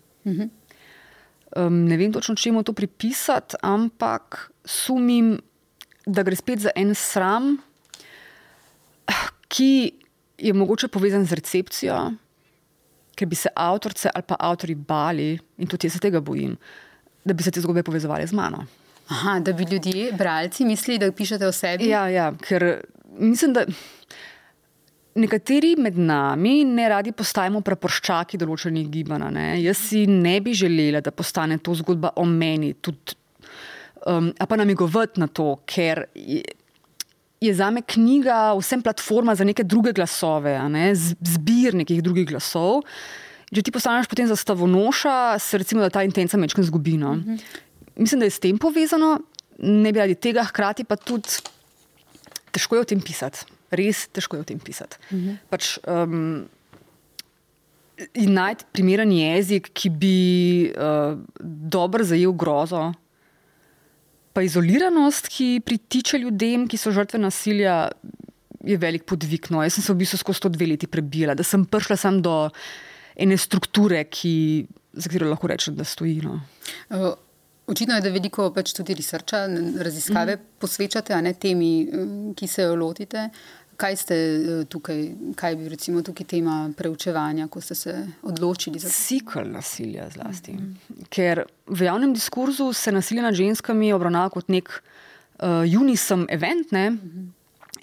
[1.58, 5.34] Um, ne vem točno, čemu to pripisati, ampak sumim,
[6.06, 7.56] da gre spet za en sram,
[9.50, 9.72] ki
[10.40, 11.98] je mogoče povezan z recepcijo
[13.16, 16.56] ker bi se avtorice ali pa avtori bali, in tudi jaz se tega bojim,
[17.24, 18.66] da bi se te zgodbe povezovali z mano.
[19.10, 21.88] Aha, da bi ljudje, bralci, mislili, da pišete o sebi?
[21.90, 22.80] Ja, ja ker
[23.18, 23.66] mislim, da.
[25.14, 29.40] Nekateri med nami ne radi postajamo preporščaki določenih gibanj.
[29.58, 33.16] Jaz si ne bi želela, da postane to zgodba o meni, tudi,
[34.06, 36.04] um, pa namigovati na to, ker
[37.40, 40.92] je za me knjiga vsem platforma za neke druge glasove, ne?
[40.94, 42.82] zbir nekih drugih glasov.
[43.50, 46.98] Če ti postaneš potem zastavonoša, se recimo, da ta intenca mečkam zgubi.
[47.00, 47.14] No?
[47.14, 47.40] Mm -hmm.
[47.96, 49.18] Mislim, da je s tem povezano,
[49.58, 51.28] ne bi radi tega, hkrati pa tudi
[52.52, 53.38] težko je o tem pisati.
[53.70, 54.96] Res težko je o tem pisati.
[55.10, 55.36] Mm -hmm.
[55.50, 56.48] pač, um,
[58.14, 60.16] najti primeren jezik, ki bi
[60.76, 61.18] uh,
[61.74, 62.92] dobro zajel grozo,
[64.36, 67.88] Pa izoliranost, ki pritiče ljudem, ki so žrtve nasilja,
[68.64, 69.48] je velik podvig.
[69.50, 69.62] No.
[69.64, 72.36] Jaz sem se v bistvu skozi to dve leti prebila, da sem prišla sem do
[73.20, 74.34] ene strukture, ki,
[74.92, 76.20] za katero lahko rečem, da stoji.
[76.24, 76.38] No.
[77.70, 79.44] Očitno je, da veliko pač tudi researcha,
[79.84, 80.46] raziskave mm.
[80.62, 81.72] posvečate, a ne temi,
[82.36, 83.28] ki se jo lotite.
[83.80, 84.98] Kaj ste eh, tukaj,
[85.40, 88.94] kaj bi recimo tukaj tema preučevanja, ko ste se odločili za to?
[88.94, 90.52] Cikl nasilja zlasti.
[90.52, 91.06] Mm -hmm.
[91.08, 94.68] Ker v javnem diskurzu se nasilje nad ženskami obravnava kot nek
[95.38, 96.90] uh, unisem event, ne?
[96.90, 97.00] Mm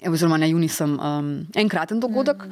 [0.02, 0.12] -hmm.
[0.12, 2.50] oziroma ne unisem, um, enkraten dogodek, mm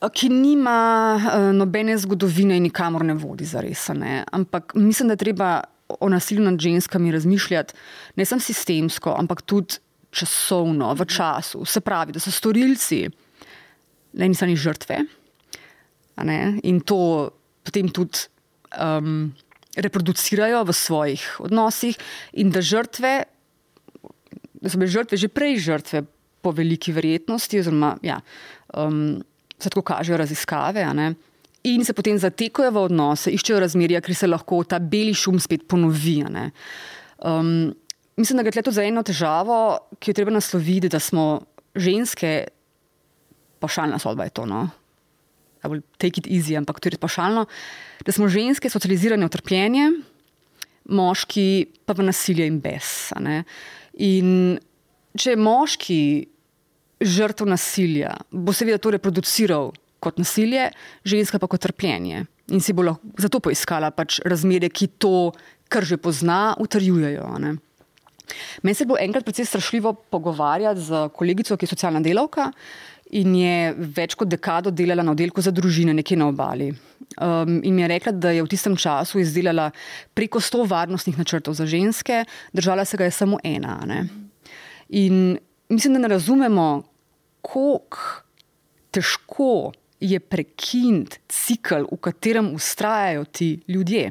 [0.00, 0.10] -hmm.
[0.12, 3.88] ki nima uh, nobene zgodovine in nikamor ne vodi za res.
[3.88, 4.24] Ne?
[4.32, 5.60] Ampak mislim, da je treba
[6.00, 7.74] o nasilju nad ženskami razmišljati
[8.16, 9.74] ne samo sistemsko, ampak tudi
[10.12, 11.64] časovno, v času.
[11.64, 13.06] Se pravi, da so storilci
[14.12, 15.00] le niso ni žrtve
[16.62, 17.32] in to
[17.64, 18.28] potem tudi
[18.76, 19.32] um,
[19.76, 21.96] reproducirajo v svojih odnosih,
[22.36, 23.24] in da žrtve,
[24.60, 26.04] da so bile žrtve že prej žrtve,
[26.42, 28.18] po veliki verjetnosti, oziroma ja,
[28.74, 29.22] um,
[29.58, 30.82] se tako kažejo raziskave.
[31.70, 35.68] In se potem zatekajo v odnose, iščejo razmerja, ker se lahko ta beli šum spet
[35.70, 36.18] ponovi.
[37.22, 37.70] Um,
[38.16, 39.58] mislim, da gre tudi za eno težavo,
[39.98, 41.42] ki jo treba nasloviti, da smo
[41.74, 42.46] ženske,
[43.62, 44.46] pašalna sodba je to.
[44.46, 44.66] No?
[45.98, 47.46] Take it easy, ampak res pašalno.
[48.04, 49.86] Da smo ženske socializirane v trpljenje,
[50.90, 51.46] moški
[51.86, 53.12] pa v nasilje in bes.
[54.02, 54.58] In
[55.14, 56.00] če je moški
[57.02, 59.72] žrtev nasilja, bo seveda to reproduciral
[60.02, 60.70] kot nasilje,
[61.06, 62.24] ženska pa kot trpljenje.
[62.50, 65.30] In si bo lahko zato poiskala pač razmere, ki to,
[65.70, 67.28] kar že pozna, utrjujejo.
[68.62, 72.50] Meni se bo enkrat precej strašljivo pogovarjati z kolegico, ki je socialna delavka
[73.12, 76.70] in je več kot dekado delala na oddelku za družine nekje na obali.
[77.20, 79.68] Um, in mi je rekla, da je v tistem času izdelala
[80.16, 82.22] preko sto varnostnih načrtov za ženske,
[82.56, 83.76] držala se ga je samo ena.
[83.84, 84.06] Ne?
[84.88, 85.36] In
[85.68, 86.82] mislim, da ne razumemo,
[87.42, 88.22] kako
[88.92, 94.10] težko je prekiniti cikl, v katerem ustrajajo ti ljudje.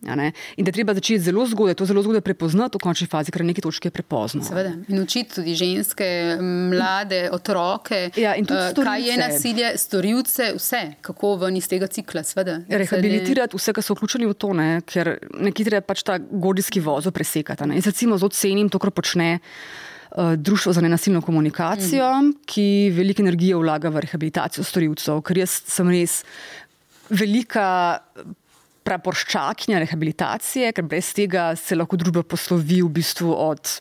[0.00, 3.50] In da treba začeti zelo zgodaj, to zelo zgodaj prepoznati v končni fazi, ker na
[3.52, 4.40] neki točki je prepozno.
[4.44, 4.72] Seveda.
[4.88, 6.06] In učiti tudi ženske,
[6.72, 12.24] mlade, otroke, ja, uh, kaj je nasilje, storilce, vse, kako ven iz tega cikla.
[12.24, 12.62] Sveda.
[12.68, 14.70] Rehabilitirati vse, ki so vključeni v to, ne?
[14.88, 17.68] ker neki treba pač ta gordijski vozo presekati.
[17.68, 17.76] Ne?
[17.80, 19.38] In recimo z ocenim to, kar počne.
[20.10, 22.30] Uh, društvo za nenasilno komunikacijo, mm.
[22.42, 26.16] ki veliko energije vlaga v rehabilitacijo storilcev, ker jaz sem res
[27.14, 27.68] velika
[28.86, 33.76] praporščaknja rehabilitacije, ker brez tega se lahko družba poslovi v bistvu od,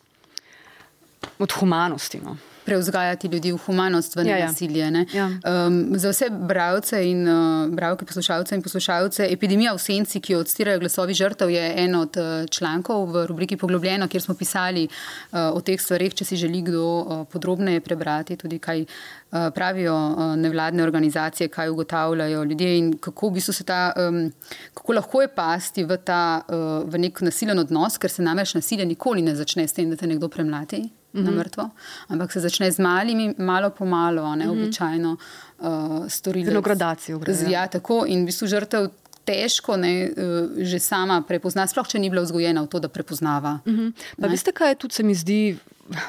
[1.40, 2.22] od humanosti.
[2.24, 2.38] No.
[2.70, 4.46] Preuzgajati ljudi v humanost, v Ja, ja.
[4.48, 4.92] nasilje.
[4.92, 5.06] ne.
[5.14, 5.26] Ja.
[5.28, 10.44] Um, za vse bralce in uh, bralke, poslušalce in poslušalce, epidemija v senci, ki jo
[10.44, 15.50] odstirajo glasovi žrtev, je en od uh, člankov v rubriki Poglobljeno, kjer smo pisali uh,
[15.54, 20.36] o teh stvareh, če si želi kdo uh, podrobneje prebrati, tudi kaj uh, pravijo uh,
[20.38, 24.30] nevladne organizacije, kaj ugotavljajo ljudje in kako, v bistvu ta, um,
[24.74, 28.86] kako lahko je pasti v, ta, uh, v nek nasilen odnos, ker se namreč nasilje
[28.86, 30.86] nikoli ne začne s tem, da te nekdo premlati.
[31.14, 31.26] Mm -hmm.
[31.26, 31.70] Na mrtvo,
[32.08, 34.64] ampak se začne z malimi, malo po malo, ne mm -hmm.
[34.64, 35.18] običajno
[35.60, 36.46] uh, storili.
[36.46, 37.50] Z eno gradacijo ja.
[37.50, 38.90] Ja, tako in v bistvu žrtev
[39.26, 43.60] težko ne, uh, že sama prepozna, sploh če ni bila vzgojena v to, da prepoznava.
[43.66, 43.94] Mm -hmm.
[44.22, 45.58] Pa veste, kaj je tudi se mi zdi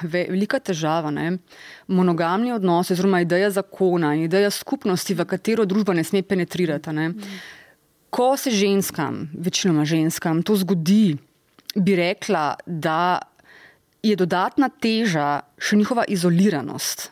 [0.02, 1.10] ve- velika težava?
[1.10, 1.38] Ne?
[1.86, 6.92] Monogamni odnos, oziroma ideja zakona in ideja skupnosti, v katero družba ne sme penetrirati.
[6.92, 7.12] Ne?
[8.10, 11.16] Ko se ženskam, večinoma ženskam, to zgodi,
[11.74, 13.18] bi rekla, da
[14.02, 17.10] je dodatna teža še njihova izoliranost.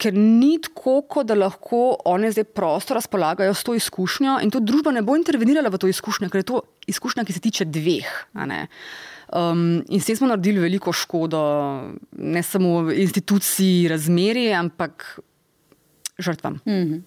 [0.00, 4.90] Ker ni tako, da lahko one zdaj prosto razpolagajo s to izkušnjo, in tudi družba
[4.94, 8.10] ne bo intervenirala v to izkušnjo, ker je to izkušnja, ki se tiče dveh.
[8.34, 11.40] Um, in s tem smo naredili veliko škodo,
[12.18, 15.06] ne samo v instituciji, razmeri, ampak
[16.18, 16.60] žrtvam.
[16.66, 17.00] Eh,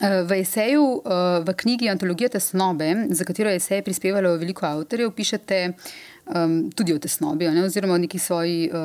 [0.00, 5.72] V eseju, eh, v knjigi Antologija tesnobe, za katero je esej prispevalo veliko avtorjev, pišete
[6.26, 8.76] um, tudi o tesnobi, ne, oziroma o neki svoji, uh,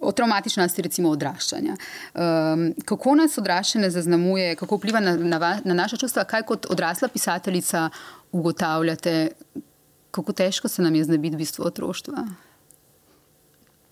[0.00, 1.76] o traumatičnosti, recimo odraščanja.
[2.14, 6.66] Um, kako nas odraščanje zaznamuje, kako vpliva na, na, va- na naša čustva, kaj kot
[6.70, 7.88] odrasla pisateljica
[8.32, 9.30] ugotavljate,
[10.10, 12.26] kako težko se nam je znebiti v bistvu otroštva?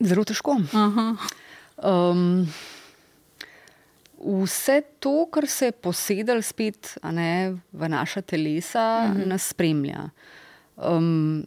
[0.01, 0.59] Zelo težko.
[1.81, 2.49] Um,
[4.25, 9.27] vse to, kar se je posedel spet ne, v naša telesa, uh -huh.
[9.27, 10.09] nas spremlja.
[10.77, 11.45] Um,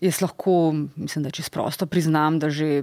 [0.00, 2.82] jaz lahko, mislim, da če sprosto priznam, da že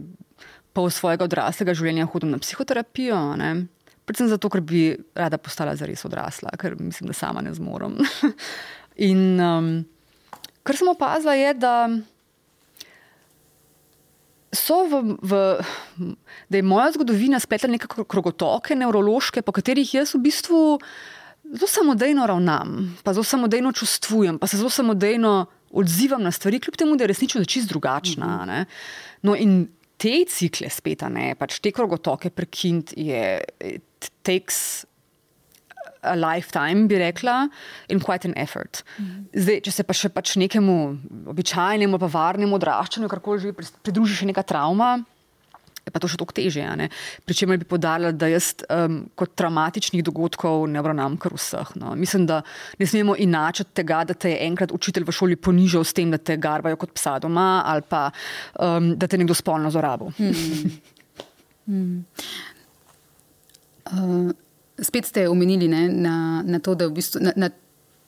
[0.73, 3.35] pol svojega odraslega življenja hodim na psihoterapijo.
[3.35, 3.67] Ne?
[4.05, 7.97] Predvsem zato, ker bi rada postala zares odrasla, ker mislim, da sama ne zmorem.
[9.09, 9.85] In um,
[10.63, 11.89] kar sem opazila, je, da
[14.55, 15.31] so v, v,
[16.49, 20.61] da je moja zgodovina spletla neke kro- krogotoke, nevrološke, po katerih jaz v bistvu
[21.49, 26.77] zelo samodejno ravnam, pa zelo samodejno čustvujem, pa se zelo samodejno odzivam na stvari, kljub
[26.77, 28.39] temu, da je resnično čist drugačna.
[28.41, 28.65] a ne.
[29.21, 34.85] No, in te cikle spet, ne, pač te krogotoke prekiniti je, it takes
[36.01, 37.49] a lifetime, bi rekla,
[37.89, 38.83] in quite an effort.
[39.33, 40.75] Zdaj, če se pa še pač nekemu
[41.33, 44.99] običajnemu, pa varnemu odraščanju, karkoli že pridruži še neka travma.
[45.87, 46.61] Je pa to še toliko težje.
[46.61, 46.89] a ne.
[47.25, 51.71] Pričemer bi podarila, da jaz um, kot traumatičnih dogodkov ne obravnavam kar vseh.
[51.81, 51.95] No.
[51.97, 52.43] Mislim, da
[52.77, 56.21] ne smemo inačiti tega, da te je enkrat učitelj v šoli ponižal s tem, da
[56.21, 58.11] te garbajo kot psa doma, ali pa
[58.59, 60.13] um, da te nekdo spolno zlorabil.
[61.69, 62.05] Hmm.
[63.89, 64.29] Uh,
[64.81, 67.49] spet ste omenili ne, na, na to, da, v bistvu, na, na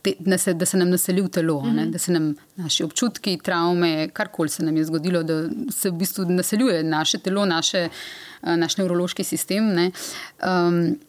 [0.01, 1.91] te, da, se, da se nam naseli v telo, mm -hmm.
[1.91, 6.25] da se nam naši občutki, travme, karkoli se nam je zgodilo, da se v bistvu
[6.25, 7.89] naseljuje naše telo, naše,
[8.41, 9.73] uh, naš nevrološki sistem.
[9.73, 9.91] Ne.
[10.43, 10.99] Um,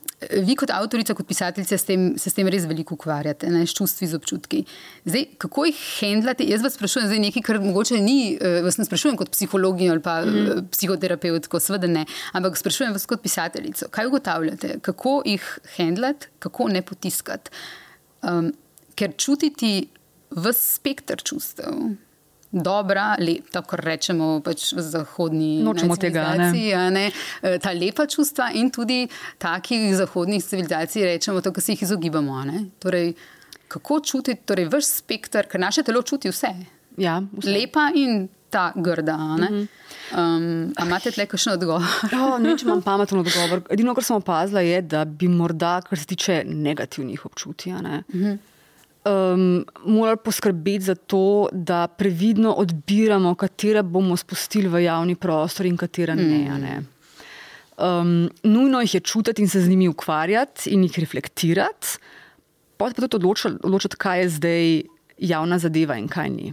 [0.46, 3.74] Vi, kot avtorica, kot pisateljica, s tem, se s tem res veliko ukvarjate, ne, s
[3.76, 4.62] čustvi, z občutki.
[5.08, 6.46] Zdaj, kako jih handlate?
[6.48, 10.04] Jaz vas sprašujem, zdaj nekaj, kar mogoče ni, eh, vas ne sprašujem kot psihologinjo ali
[10.04, 10.68] pa mm.
[10.72, 13.90] psihoterapeutko, seveda ne, ampak sprašujem vas kot pisateljico.
[13.90, 17.50] Kaj ugotavljate, kako jih handlati, kako ne potiskati?
[18.22, 18.52] Um,
[18.94, 19.88] ker čutiti
[20.30, 21.74] v spektr čustev.
[22.52, 26.50] Dobra, lepa, kot rečemo pač v zahodni Nočemo tega, ne.
[26.90, 27.06] ne,
[27.42, 32.44] eh, ta lepa čustva in tudi takih zahodnih civilizacij, rečemo, to, kar se jih izogibamo.
[32.44, 32.64] ne.
[32.78, 33.14] Torej,
[33.68, 36.52] kako čutiti torej, vaš spektr, ker naše telo čuti vse,
[36.98, 37.48] Ja, vse.
[37.50, 39.14] lepa in ta grda.
[39.14, 39.66] a ne.
[40.12, 41.80] Um, a imate tle kakšen odgovor?
[42.12, 43.62] Oh, ne, če imam pameten odgovor.
[43.70, 48.02] Edino, kar sem opazila, je, da bi morda, kar se tiče negativnih občutij, ne,
[49.04, 55.76] um, morali poskrbeti za to, da previdno odbiramo, katera bomo spustili v javni prostor in
[55.76, 56.48] katera ne.
[56.50, 56.82] a ne.
[57.78, 61.98] Um, nujno jih je čutiti in se z njimi ukvarjati in jih reflektirati,
[62.76, 64.82] pa pa tudi odločati, odločati, kaj je zdaj
[65.18, 66.52] javna zadeva in kaj ni.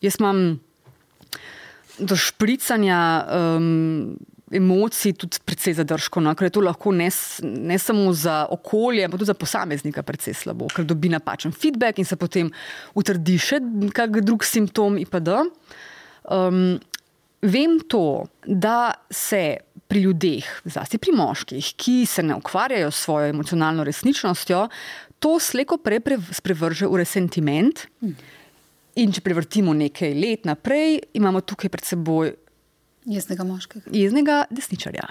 [0.00, 0.60] Jaz imam
[1.98, 4.16] do špricanja um,
[4.56, 7.08] emocij tudi precej zadržko, no, ker je to lahko ne,
[7.42, 12.08] ne samo za okolje, ampak tudi za posameznika precej slabo, ker dobi napačen feedback in
[12.08, 12.52] se potem
[12.98, 13.60] utrdi še
[13.96, 15.34] kak drug simptom IPD.
[16.30, 16.78] Um,
[17.42, 23.32] vem to, da se pri ljudeh, zlasti pri moških, ki se ne ukvarjajo s svojo
[23.32, 24.68] emocionalno resničnostjo,
[25.22, 27.84] to sleko prej pre- sprevrže v resentiment.
[29.00, 32.32] In če prevrtimo nekaj let naprej, imamo tukaj pred seboj
[33.04, 33.90] Jeznega moškega.
[33.92, 35.08] Jeznega desničarja.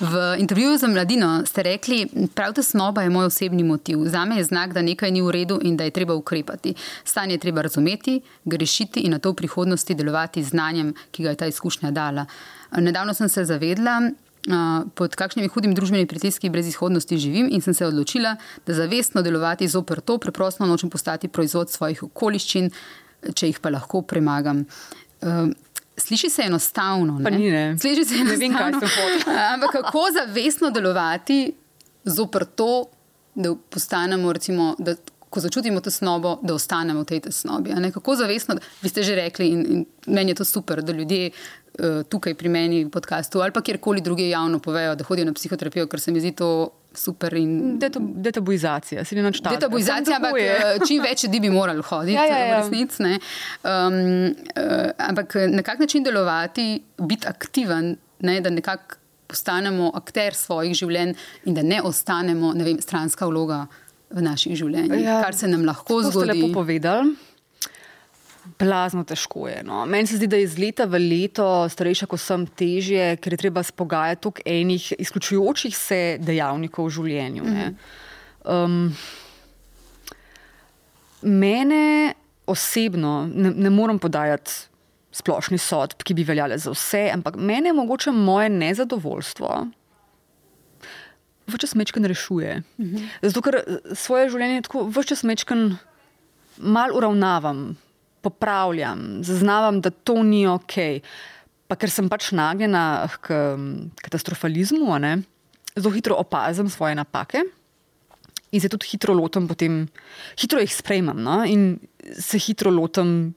[0.00, 4.04] V intervjuju za mladino ste rekli, prav ta snoba je moj osebni motiv.
[4.06, 6.74] Za me je znak, da nekaj ni v redu in da je treba ukrepati.
[7.04, 11.34] Stanje je treba razumeti, grešiti in na to v prihodnosti delovati z znanjem, ki ga
[11.34, 12.26] je ta izkušnja dala.
[12.78, 14.10] Nedavno sem se zavedla,
[14.94, 19.68] pod kakšnimi hudimi družbenimi pritiski brez izhodnosti živim in sem se odločila, da zavestno delovati
[19.68, 22.70] zoper to, preprosto nočem postati proizvod svojih okoliščin,
[23.34, 24.66] če jih pa lahko premagam.
[25.96, 27.20] Sliši se enostavno.
[27.22, 27.78] Pa ni, ne.
[27.78, 28.32] Sliši se enostavno.
[28.32, 29.38] Ne vem, kaj sem hotel.
[29.54, 31.54] Ampak kako zavestno delovati
[32.04, 32.84] zoper to,
[33.34, 34.94] da postanemo, recimo, da,
[35.30, 37.74] ko začutimo tesnobo, da ostanemo v tej tesnobi.
[37.74, 37.92] ne?
[37.92, 42.02] Kako zavestno, vi ste že rekli, in, in meni je to super, da ljudje uh,
[42.08, 45.86] tukaj pri meni v podkastu ali pa kjerkoli druge javno povejo, da hodijo na psihoterapijo,
[45.86, 47.34] ker se mi zdi to super.
[47.34, 47.78] In,
[48.24, 49.56] Detabuizacija, se ne načrtuje.
[49.56, 52.58] Detabuizacija, ampak eh, čim več ljudi bi morali hoditi, Ja, ja, ja.
[52.58, 53.02] v resnici.
[53.02, 53.98] Um,
[54.56, 61.14] uh, ampak na kak način delovati, biti aktiven, ne, da nekako postanemo akter svojih življenj
[61.44, 63.66] in da ne ostanemo ne vem, stranska vloga
[64.14, 66.32] v naših življenjih, ja, kar se nam lahko To ste zgodi.
[66.32, 67.14] lepo povedali.
[68.64, 69.62] Blazno težko je.
[69.66, 69.84] No.
[69.86, 73.40] Meni se zdi, da je iz leta v leto starejša, ko sem težje, ker je
[73.40, 77.44] treba spogajati toliko enih izključujočih se dejavnikov v življenju.
[77.44, 77.68] ne.
[78.44, 78.92] Um,
[81.22, 82.14] mene
[82.46, 84.52] osebno ne, ne morem podajati
[85.14, 89.62] splošni sodb, ki bi veljale za vse, ampak mene mogoče moje nezadovoljstvo
[91.46, 92.62] včasih mečken rešuje.
[93.22, 95.64] Zato, ker eh, svoje življenje tako včasih mečken
[96.58, 97.74] mal uravnavam,
[98.24, 101.04] popravljam, zaznavam, da to ni ok.
[101.68, 103.36] Pa ker sem pač nagnjena k
[104.04, 105.18] katastrofalizmu, ne,
[105.76, 107.44] zelo hitro opazim svoje napake
[108.54, 109.84] in se tudi hitro lotim, potem
[110.38, 111.42] hitro jih sprejmem no?
[111.44, 111.74] in
[112.14, 113.34] se hitro lotim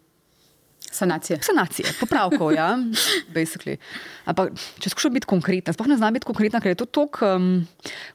[0.91, 1.39] Sanacije.
[1.43, 2.53] sanacije, popravkov.
[2.53, 2.77] ja,
[3.35, 3.77] basically.
[4.25, 7.33] Ampak, če skušam biti konkretna, sploh ne znam biti konkretna, ker je to tako.
[7.35, 7.49] Um,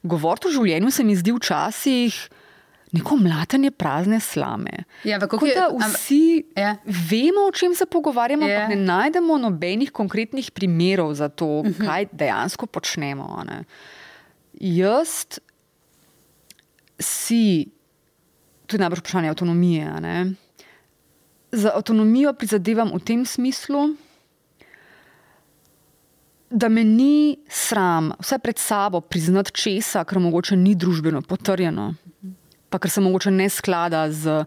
[0.03, 2.17] govoriti o življenju se mi zdi včasih
[2.93, 4.83] neko mlatenje prazne slame.
[5.03, 6.75] Ja, kako je- da am- vsi Ja.
[6.85, 8.59] vemo, o čem se pogovarjamo, Ja.
[8.59, 11.81] ampak ne najdemo nobenih konkretnih primerov za to, Mhm.
[11.81, 13.43] kaj dejansko počnemo.
[13.43, 13.63] ne.
[14.55, 15.39] Jaz
[16.99, 17.67] si,
[18.67, 19.99] to je najbolj vprašanje avtonomije.
[19.99, 20.33] ne.
[21.51, 23.95] Za avtonomijo prizadevam v tem smislu,
[26.49, 27.13] da me ni
[27.47, 31.95] sram, vse pred sabo priznati česa, kar mogoče ni družbeno potrjeno,
[32.73, 34.43] pa kar se mogoče ne sklada z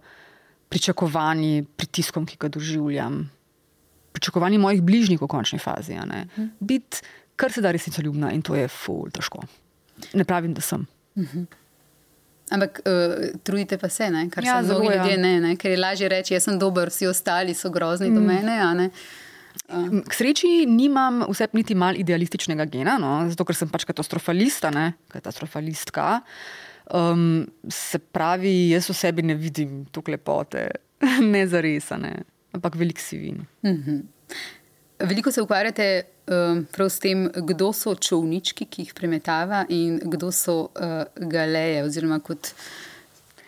[0.68, 3.20] pričakovanji, pritiskom, ki ga doživljam,
[4.12, 5.94] pričakovanji mojih bližnjih v končni fazi.
[5.94, 6.26] ne.
[6.58, 7.06] Biti
[7.36, 9.44] kar se da resnicoljubna in to je ful težko.
[10.16, 10.86] Ne pravim, da sem.
[12.50, 14.26] Ampak uh, trudite pa se, ne?
[14.30, 15.02] kar Ja, ja, se mnogi ja.
[15.02, 18.14] ljudje ne, ne, ker je lažje reči, jaz sem dober, vsi ostali so grozni mm.
[18.14, 18.58] do mene.
[18.62, 18.90] a ne.
[20.06, 24.92] K sreči nimam vsep niti mal idealističnega gena, no, zato ker sem pač katastrofalista, ne,
[25.10, 26.20] katastrofalistka.
[26.95, 30.66] Um, se pravi, jaz v sebi ne vidim tukaj lepote,
[31.34, 32.12] ne zaresane,
[32.55, 33.43] ampak velik sivin.
[35.03, 35.89] Veliko se ukvarjate
[36.30, 41.82] um, prav s tem, kdo so čovnički, ki jih premetava, in kdo so uh, galeje.
[41.84, 42.53] Oziroma, kot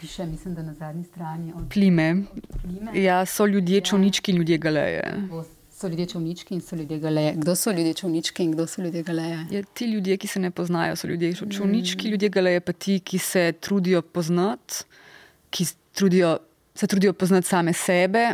[0.00, 2.16] piše, mislim, da na zadnji strani od Plime.
[2.62, 3.02] plime.
[3.02, 5.14] Ja, so ljudje čovnički in ljudje galeje.
[5.78, 7.34] So ljudje čovnički in so ljudje galeje.
[7.36, 9.46] Kdo so ljudje čovnički in kdo so ljudje galeje?
[9.50, 13.18] Ja, ti ljudje, ki se ne poznajo, so ljudje čovnički, ljudje galeje pa ti, ki
[13.18, 14.74] se trudijo poznati,
[15.50, 16.38] ki trudijo,
[16.74, 18.32] se trudijo poznati same sebe,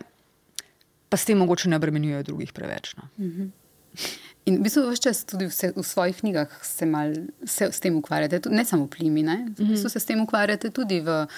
[1.09, 2.95] pa s tem mogoče ne obremenjujejo drugih preveč.
[2.97, 3.09] No.
[4.45, 7.12] In v bistvu vse čas tudi vse, v svojih knjigah se, mal,
[7.45, 9.22] se s tem ukvarjate, tudi, ne samo plimi.
[9.22, 9.36] Ne?
[9.59, 11.28] V bistvu se s tem ukvarjate tudi v uh,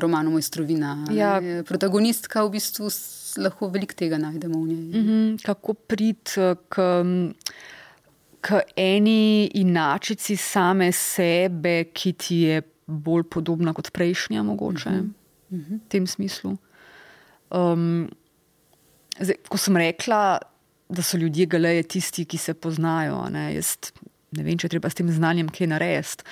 [0.00, 0.94] romanu Mojstrovina.
[1.12, 1.40] Ja.
[1.40, 1.64] ne.
[1.64, 2.88] Protagonistka v bistvu
[3.38, 5.00] lahko veliko tega najdemo v njej.
[5.00, 6.86] Mhm, kako priti k,
[8.40, 14.94] k eni inačici same sebe, ki ti je bolj podobna kot prejšnja, mogoče
[15.50, 16.56] v tem smislu.
[17.50, 18.08] Um,
[19.18, 20.38] zdaj, ko sem rekla,
[20.90, 23.76] da so ljudje galeje tisti, ki se poznajo, ne, jaz
[24.36, 26.26] ne vem, če treba s tem znanjem kaj narediti.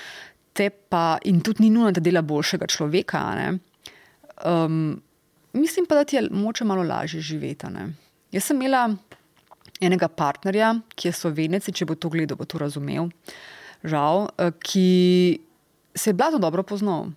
[0.58, 3.22] Te pa, in tudi ni nujno, da dela boljšega človeka.
[3.38, 3.48] ne.
[4.46, 4.98] Um,
[5.52, 7.66] mislim pa, da ti je moče malo lažje živeti.
[8.32, 8.88] Jaz sem imela
[9.80, 13.10] enega partnerja, ki je slovenec, če bo to gledal, bo to razumel.
[13.84, 14.88] Žal, eh, ki
[15.94, 17.08] se je blazno dobro poznal.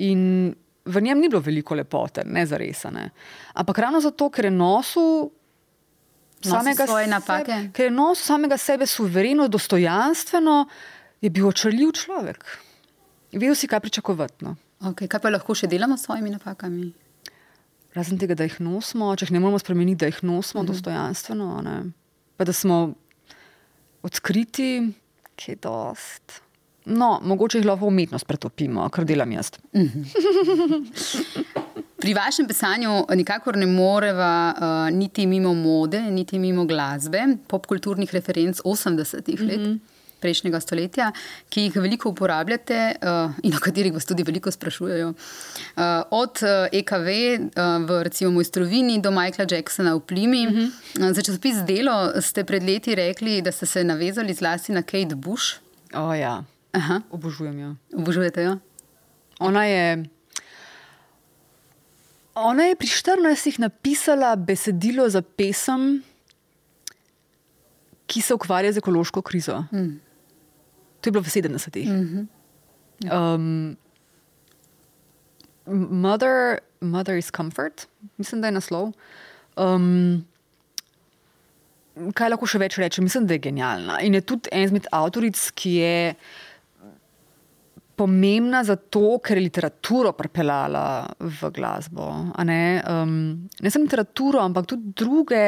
[0.00, 0.54] In
[0.84, 3.10] v njem ni bilo veliko lepote, ne zaresane.
[3.54, 5.30] Ampak ravno zato, ker je nosil
[6.40, 6.86] Nosil samega
[7.20, 10.54] sebe, ker je nosil samega sebe suvereno, dostojanstveno,
[11.20, 12.46] je bil očarljiv človek.
[13.32, 14.44] Vedel si, kaj pričakovati.
[14.44, 14.54] No.
[14.80, 16.88] Okay, kaj pa lahko še delamo s svojimi napakami?
[17.94, 20.72] Razen tega, da jih nosimo, če jih ne moramo spremeniti, da jih nosimo mm -hmm.
[20.72, 21.76] dostojanstveno, ne?
[22.36, 22.94] pa da smo
[24.02, 24.92] odkriti,
[25.36, 26.40] ki je dost.
[26.84, 29.50] No, mogoče jih lahko umetnost pretopimo, kar delam jaz.
[32.00, 38.60] Pri vašem pisanju nikakor ne moreva uh, niti mimo mode, niti mimo glasbe, popkulturnih referenc
[38.64, 39.60] 80-ih let.
[39.60, 39.78] Mm -hmm
[40.20, 41.10] prejšnjega stoletja,
[41.48, 45.08] ki jih veliko uporabljate uh, in o katerih vas tudi veliko sprašujejo.
[45.10, 50.46] Uh, od uh, EKV uh, v recimo Mojstrovini do Michaela Jacksona v Plimi.
[50.46, 50.70] Uh -huh.
[51.00, 55.14] uh, za časopis Delo ste pred leti rekli, da ste se navezali zlasti na Kate
[55.14, 55.60] Bush.
[55.94, 56.44] O, ja.
[56.72, 57.00] Aha.
[57.10, 57.74] Obožujem jo.
[57.96, 58.58] Obožujete jo?
[59.40, 60.04] Ona je.
[62.34, 66.02] Ona je pri 14 napisala besedilo za pesem,
[68.06, 69.64] ki se ukvarja z ekološko krizo.
[69.72, 70.00] Mm.
[71.00, 71.88] To je bilo v 70-ih.
[71.88, 72.24] Mm -hmm.
[73.08, 73.76] um,
[76.00, 77.86] mother, mother is comfort,
[78.16, 78.92] mislim, da je naslov.
[79.56, 80.24] Um,
[82.14, 83.04] kaj lahko še več rečem?
[83.04, 84.00] Mislim, da je genialna.
[84.00, 86.14] In je tudi en izmed avtoric, ki je
[88.00, 90.84] pomembna zato, ker je literaturo pripeljala
[91.20, 92.06] v glasbo.
[92.48, 92.80] Ne?
[92.88, 95.42] Um, ne samo literaturo, ampak tudi druge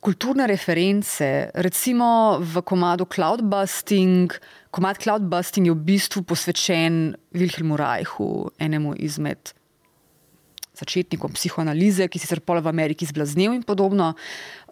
[0.00, 4.32] kulturne reference, recimo v komadu Cloudbusting.
[4.72, 9.52] Komad Cloudbusting je v bistvu posvečen Wilhelmu Reichu, enemu izmed
[10.80, 14.14] začetnikov psihoanalize, ki se pol v Ameriki zblaznil in podobno.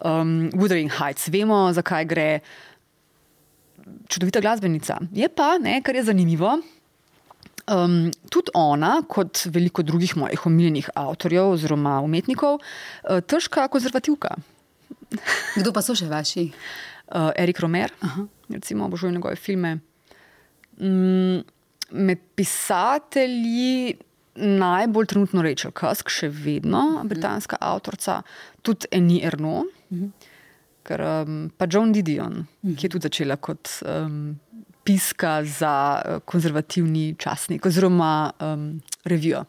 [0.01, 2.41] Um, Wuthering Heights, vemo, zakaj gre.
[4.09, 4.97] Čudovita glasbenica.
[5.13, 6.57] Je pa, ne, kar je zanimivo,
[7.69, 14.33] um, tudi ona, kot veliko drugih mojih omiljenih avtorjev oziroma umetnikov, uh, težka konzervativka.
[15.57, 16.49] Kdo pa so še vaši?
[17.09, 18.27] Uh, Erik Romer, Aha.
[18.53, 19.79] recimo, obožujem njegove filme.
[20.77, 21.41] Mm,
[21.91, 23.97] med pisatelji
[24.39, 27.07] najbolj trenutno Rachel Kusk, še vedno mhm.
[27.11, 27.65] britanska mm.
[27.71, 28.19] avtorica,
[28.61, 30.11] tudi Eni Erno, mm.
[30.87, 32.75] ker um, pa John Didion, mm.
[32.75, 34.37] ki je tudi začela kot um,
[34.85, 38.71] piska za uh, konzervativni časnik oziroma um,
[39.09, 39.43] revijo.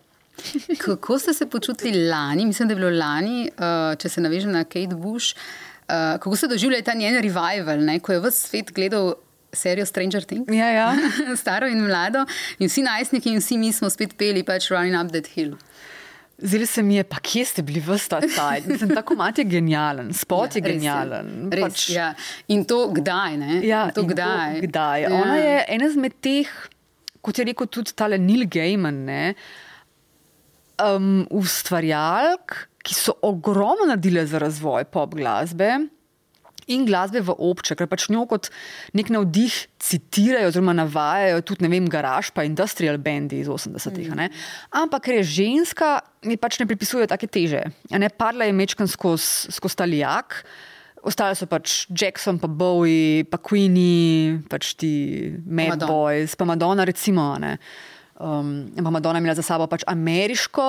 [0.85, 4.65] Kako ste se počutili lani, mislim, da je bilo lani, uh, če se navežem na
[4.65, 7.99] Kate Bush, uh, kako ste doživljali ta njen revival, ne?
[8.01, 9.15] ko je vse svet gledal
[9.53, 10.53] serijo Stranger Things?
[10.55, 10.95] Ja, ja.
[11.43, 12.25] Staro in mlado,
[12.59, 15.57] in vsi najstniki in vsi mi smo spet peli pač Running Up That Hill.
[16.41, 18.65] Zdaj se mi je, pa kje ste bili v ta čas?
[18.95, 21.51] Tako mat je genijalen, spot ja, je genijalen.
[21.53, 21.89] Res, pač...
[21.93, 22.15] ja.
[22.49, 23.37] In to kdaj?
[23.67, 24.61] Ja, to kdaj?
[24.63, 25.03] To kdaj?
[25.05, 25.11] Ja.
[25.19, 26.49] Ona je ena izmed teh,
[27.21, 29.05] kot je rekel tudi tale Neil Gaiman.
[29.05, 29.35] Ne?
[30.85, 35.77] Um, ustvarjalk, ki so ogromno naredile za razvoj pop glasbe.
[36.71, 38.47] In glasbe v obče, ker pač njo kot
[38.95, 44.13] nek navdih citirajo, oziroma navajajo tudi, ne vem, garaž, pa industrial bendi iz 80-ih.
[44.15, 44.37] Mm.
[44.79, 45.97] Ampak, ker je ženska,
[46.29, 47.65] mi pač ne pripisujejo take teže.
[47.91, 50.45] Ne, parla je mečkan skozi skoz talijak,
[51.03, 54.93] ostale so pač Jackson, pa Bowie, pa Queenie, pač ti
[55.43, 55.91] Mad Madonna.
[55.91, 57.35] Boys, pa Madonna, recimo.
[57.41, 57.57] Ne.
[58.21, 60.65] Um, pa Madonna imela za sabo pač ameriško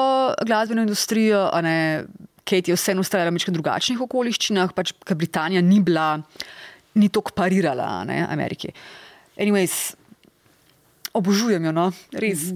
[0.47, 2.05] glasbeno industrijo, ne
[2.47, 6.15] Kate je vseeno ustrajala v nekaj drugačnih okoliščinah, pač ker Britanija ni bila,
[6.95, 8.71] ni tako parirala ne, Ameriki.
[9.35, 9.93] Anyways,
[11.13, 12.49] obožujem jo, no, res.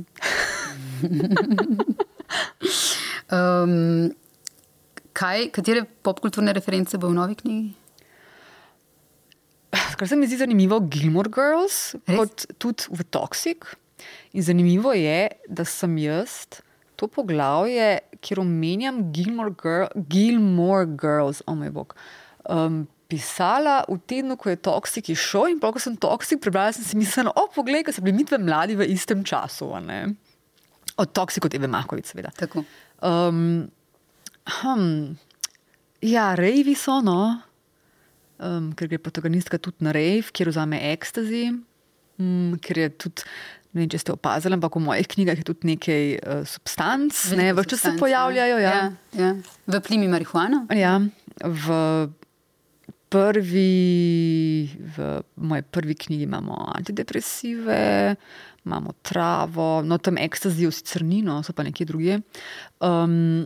[3.35, 4.11] um,
[5.11, 7.73] kaj, katere popkulturne reference bo v novi knjigi?
[9.99, 12.15] Kar se mi zdi zanimivo, Gilmore Girls, res?
[12.15, 13.75] kot tudi v Toxic.
[14.33, 16.45] In zanimivo je, da sem jaz
[16.95, 21.95] to poglavje, kjer omenjam Gilmore, Girl, Gilmore Girls, o oh moj bog.
[22.49, 26.97] Um, Pisala v tednu, ko je Toxic išel, in ko sem Toxic prebrala, sem si
[26.97, 29.69] mislila, o, poglej, da so bili mi dve mladi v istem času.
[30.97, 32.33] Od Toxic kot Eve Makovic, seveda.
[33.05, 33.67] Um,
[34.61, 35.19] hm,
[36.01, 37.37] ja, rejvi so, no,
[38.41, 41.51] um, ker gre protagonistka tudi na rejv, kjer vzame ekstazi,
[42.17, 43.29] um, ker je tudi
[43.75, 47.49] Ne vem, če ste opazili, ampak v mojih knjigah je tudi nekaj uh, substanc, ne
[47.51, 48.59] vem, če se pojavljajo.
[48.63, 48.71] Ja.
[48.71, 48.85] Ja,
[49.19, 49.31] ja.
[49.67, 50.61] V plimi marihuana?
[50.71, 50.93] Ja,
[51.43, 51.75] v
[53.11, 58.15] prvi, v moji prvi knjigi imamo antidepresive,
[58.65, 62.19] imamo travo, no tam ekstazijo, sicer ni, no so pa nekje druge.
[62.79, 63.45] Um,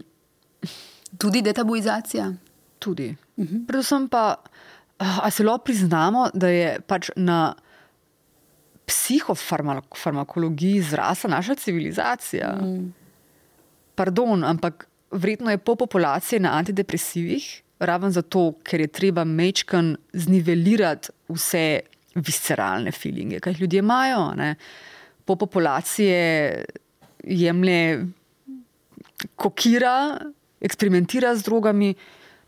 [1.18, 2.32] tudi detabuizacija.
[2.80, 3.16] Tudi.
[3.38, 3.56] Uh mhm.
[3.56, 3.66] -huh.
[3.68, 4.36] Predvsem pa,
[4.98, 7.54] a se lahko priznamo, da je pač na
[8.90, 12.56] psihofarmakologiji zrasla naša civilizacija.
[12.62, 12.94] Mm.
[13.96, 17.48] Pardon, ampak vredno je po populaciji na antidepresivih,
[17.80, 21.66] raven zato, ker je treba mečkan znivelirati vse
[22.16, 24.24] visceralne feelinge, ki jih ljudje imajo.
[24.36, 24.56] Ne.
[25.26, 26.14] Po populaciji
[27.24, 28.06] jemlje
[29.36, 30.18] kokira
[30.62, 31.94] eksperimentira z drogami.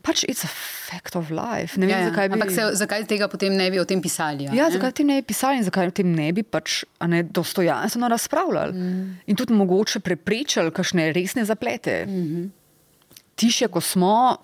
[0.01, 1.77] Pač it's a fact of life.
[1.79, 2.09] Ne vem, Ja, ja.
[2.09, 2.33] zakaj bi.
[2.33, 4.47] Ampak se, zakaj tega potem ne bi o tem pisali?
[4.49, 4.75] a Ja, ne?
[4.77, 8.73] zakaj tem ne bi pisali in zakaj o tem ne bi pač ne, dostojanstveno razpravljali
[8.73, 9.17] mm.
[9.27, 12.05] in tudi mogoče preprečili kakšne resne zaplete.
[12.05, 12.49] Mm -hmm.
[13.35, 14.37] Tiše, ko smo,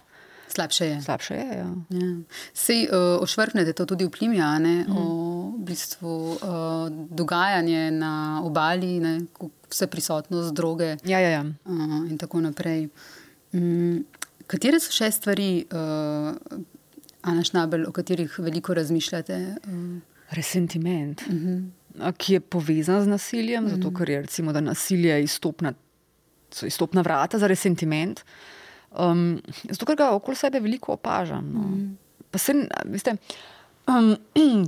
[0.48, 1.02] Slabše je.
[1.02, 1.46] slabše je.
[1.58, 1.68] Ja.
[1.90, 2.12] Ja.
[2.54, 4.98] Sej uh, ošvrknete to tudi v Plimja, ne, mm.
[4.98, 5.04] o
[5.58, 6.40] v bistvu, uh,
[7.12, 9.20] dogajanje na obali, ne,
[9.70, 11.44] vse prisotnost droge Ja, ja, ja.
[11.66, 12.88] uh, in tako naprej.
[13.54, 14.06] Mm,
[14.48, 16.36] katere so še stvari, uh,
[17.28, 19.40] Ana Šnabel, o katerih veliko razmišljate?
[19.68, 19.98] Uh,
[20.38, 22.14] Resentiment, mm -hmm.
[22.18, 23.76] ki je povezan z nasiljem, mm -hmm.
[23.76, 25.74] zato ker je recimo, da nasilje izstopna,
[26.52, 28.24] so izstopna vrata za resentiment.
[28.92, 31.52] Um, zato, ker ga okoli sebe veliko opažam.
[31.54, 31.60] No.
[31.60, 31.98] Mm.
[32.32, 32.54] Pa se,
[32.86, 33.16] veste,
[33.88, 34.16] um,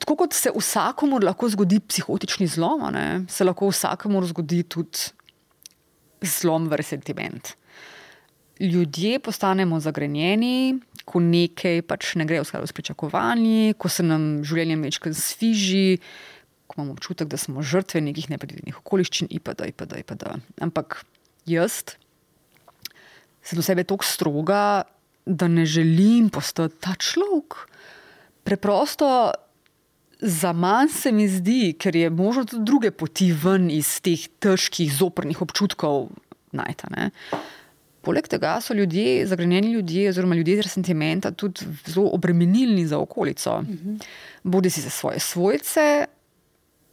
[0.00, 4.98] tako kot se vsakomur lahko zgodi psihotični zlom, ne, se lahko vsakomur zgodi tudi
[6.22, 7.54] zlom v resentiment.
[8.60, 14.42] Ljudje postanemo zagrenjeni, ko nekaj pač ne gre v skladu s pričakovanji, ko se nam
[14.44, 16.00] življenje večkrat sviži,
[16.66, 19.70] ko imamo občutek, da smo žrtve nekih nepredvidenih okoliščin, itd.
[19.72, 20.36] itd., itd.
[20.60, 21.02] Ampak
[21.48, 21.96] jaz
[23.42, 24.84] sem do sebe tako stroga,
[25.24, 27.54] da ne želim postati ta človek.
[28.44, 29.32] Preprosto
[30.20, 34.92] za manj se mi zdi, ker je možno tudi druge poti ven iz teh težkih,
[34.92, 36.08] zoprnih občutkov
[36.52, 36.90] najta.
[38.02, 43.62] Poleg tega so ljudje, zagrenjeni ljudje, oziroma ljudje z sentimenta, tudi zelo obremenilni za okolico.
[44.42, 46.06] Bodi si za svoje svojce,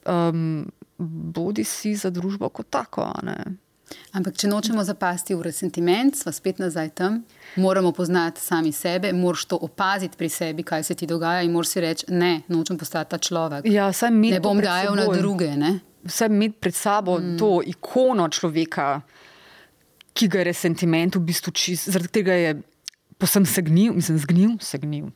[0.06, 3.14] um, bodi si za družbo kot tako.
[4.12, 7.24] ampak, če nočemo zapasti v resentiment, sva spet nazaj tam,
[7.56, 11.68] moramo poznati sami sebe, moraš to opaziti pri sebi, kaj se ti dogaja, in moraš
[11.68, 13.66] si reči: ne, nočem postati ta človek.
[13.66, 15.56] Ja, ne bom dajal na druge.
[15.56, 15.80] Ne?
[16.06, 17.38] vse imeti pred sabo mm.
[17.38, 19.02] to ikono človeka,
[20.16, 22.54] ki ga je resentiment v bistvu čist, zaradi tega je
[23.20, 25.12] posem segnil, mislim, zgnil, segnil.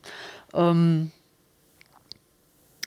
[0.56, 1.10] Um,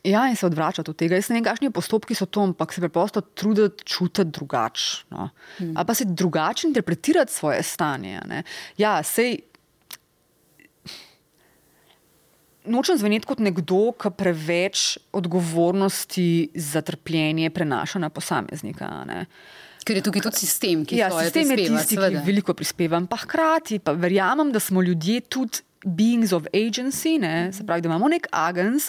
[0.03, 1.17] ja, in se odvračati od tega.
[1.17, 5.05] Jaz ne vem, kakšni postopki so to, ampak se preprosto truditi čutiti drugače.
[5.13, 5.29] No.
[5.59, 5.73] Mm.
[5.77, 8.21] Ali pa se drugače interpretirati svoje stanje.
[8.27, 8.43] ne.
[8.77, 9.39] Ja, sej.
[12.65, 19.03] Nočem zveneti kot nekdo, ki preveč odgovornosti za trpljenje prenaša na posameznika.
[19.05, 19.25] ne.
[19.83, 22.21] Ker je tukaj tudi sistem, ki Ja, sistem je prispeva, tisti, seveda.
[22.21, 27.51] ki veliko prispeva, pa hkrati pa verjamem, da smo ljudje tudi beings of agency, ne?
[27.51, 28.87] se pravi, da imamo nek agens,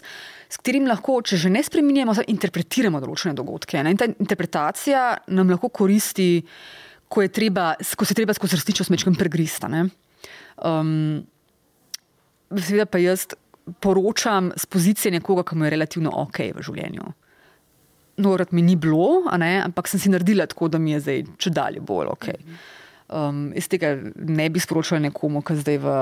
[0.49, 3.82] s katerim lahko, če že ne spremenjamo, interpretiramo določene dogodke.
[3.82, 3.90] Ne?
[3.90, 5.03] In ta interpretacija
[5.34, 6.45] nam lahko koristi,
[7.11, 9.66] ko, je treba, ko se je treba skozi resnično smečkem pregrista.
[9.68, 9.88] ne.
[10.62, 11.24] Um,
[12.55, 13.26] Seveda pa jaz
[13.82, 17.11] poročam z pozicije nekoga, ki mu je relativno ok v življenju.
[18.16, 21.22] No, rad mi ni bilo, ne, ampak sem si naredila tako, da mi je zdaj
[21.38, 22.30] če dalje bolj ok.
[23.14, 25.96] Um, iz tega ne bi sporočila nekomu, ki, v,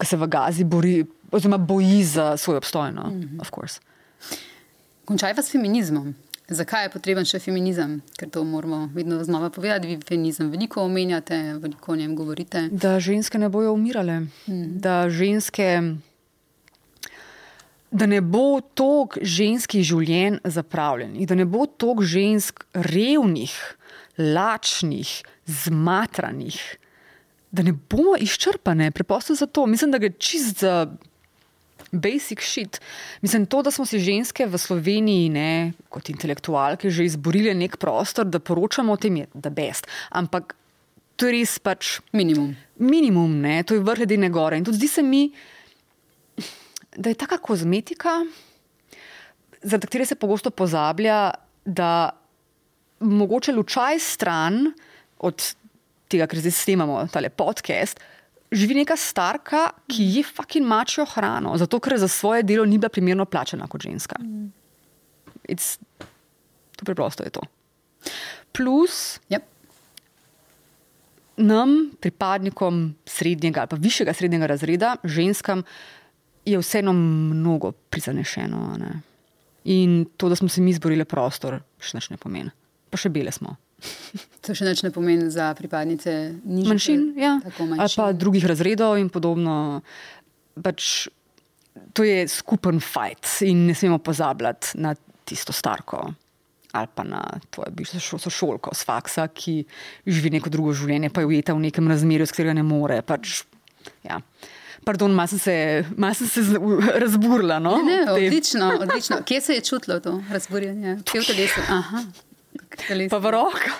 [0.00, 0.96] ki se v Gazi bori,
[1.30, 2.92] oziroma boji za svoj obstoj.
[2.96, 3.80] No, of course.
[5.04, 6.14] Končajva s feminizmom.
[6.52, 8.00] Zakaj je potreben še feminizem?
[8.18, 9.88] Ker to moramo vedno znova povedati.
[9.88, 12.66] Vi feminizem veliko omenjate, veliko o njem govorite.
[12.72, 14.80] Da ženske ne bojo umirale, mm.
[14.82, 15.68] da ženske.
[17.92, 23.52] Da ne bo toliko ženskih življenj zapravljenih, da ne bo toliko žensk revnih,
[24.18, 25.10] lačnih,
[25.46, 26.58] zmatranih,
[27.52, 29.66] da ne bomo izčrpane, preprosto zato.
[29.68, 30.86] Mislim, da gre čist za
[31.92, 32.80] basic shit.
[33.20, 38.24] Mislim, to, da smo si ženske v Sloveniji, ne, kot intelektualke, že izborile nek prostor,
[38.24, 39.86] da poročamo o tem, je da best.
[40.10, 40.56] Ampak
[41.16, 42.56] to je res pač Minimum.
[42.78, 43.62] minimum, ne?
[43.62, 44.56] to je vrh ledene gore.
[44.56, 45.61] In tudi zdi se mi, da
[46.96, 48.24] je taka kozmetika,
[49.62, 51.30] zaradi katere se pogosto pozablja,
[51.64, 52.10] da
[53.00, 54.72] mogoče lučaj stran
[55.18, 55.54] od
[56.08, 58.00] tega, kar zdaj snemamo, tale podcast.
[58.52, 62.92] Živi neka starka, ki je fucking mačijo hrano, zato ker za svoje delo ni bila
[62.92, 64.18] primerno plačena kot ženska.
[65.48, 65.78] It's,
[66.76, 67.40] to preprosto je to.
[68.52, 69.42] Plus, Yep.
[71.36, 75.62] nam, pripadnikom srednjega ali pa višjega srednjega razreda, ženskam,
[76.44, 78.76] je vseeno mnogo prizanešeno.
[78.78, 78.92] ne.
[79.64, 82.50] In to, da smo se mi izborili prostor, še nič ne pomeni.
[82.90, 83.56] Pa še bele smo.
[84.40, 87.40] To še nič ne pomeni za pripadnice nižjih Manjšin, ja.
[87.42, 87.96] Tako ali manjšin.
[87.96, 89.82] pa drugih razredov in podobno.
[90.54, 91.08] Pač,
[91.92, 96.12] to je skupen fajt in ne smemo pozabljati na tisto starko.
[96.72, 97.20] Ali pa na
[97.50, 99.64] tvojo bivšo šo- sošolko z faksa, ki
[100.06, 103.02] živi neko drugo življenje, pa je ujeta v nekem razmerju, s katerega ne more.
[103.02, 103.42] Pač,
[104.02, 104.20] ja.
[104.84, 106.40] Pardon, malo sem se, malo sem se
[106.94, 107.58] razburila.
[107.58, 107.76] No?
[107.76, 109.16] Ne, ne, odlično, odlično.
[109.24, 110.98] Kje se je čutilo to razburjenje?
[111.04, 111.60] Kje v telesu?
[111.68, 112.04] Aha.
[112.54, 113.10] v telesu.
[113.10, 113.72] Pa v rokah.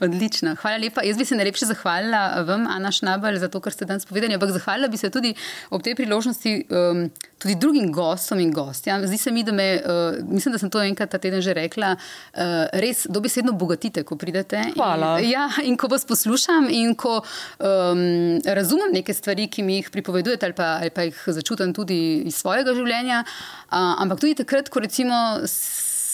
[0.00, 1.02] Odlično, hvala lepa.
[1.04, 4.34] Jaz bi se najlepše zahvalila vam, Ana Šnabel, za to, kar ste danes povedali.
[4.34, 5.34] Ampak zahvalila bi se tudi
[5.70, 7.02] ob tej priložnosti um,
[7.38, 9.06] tudi drugim gostom in gostjam.
[9.06, 11.94] Zdi se mi, da me, uh, mislim, da sem to enkrat ta teden že rekla,
[11.96, 12.40] uh,
[12.72, 14.62] res dobesedno bogatite, ko pridete.
[14.76, 15.18] Hvala.
[15.20, 19.90] In, ja, in ko vas poslušam in ko um, razumem neke stvari, ki mi jih
[19.92, 23.20] pripovedujete, ali pa, ali pa jih začutim tudi iz svojega življenja.
[23.68, 25.44] Uh, ampak tudi takrat, ko recimo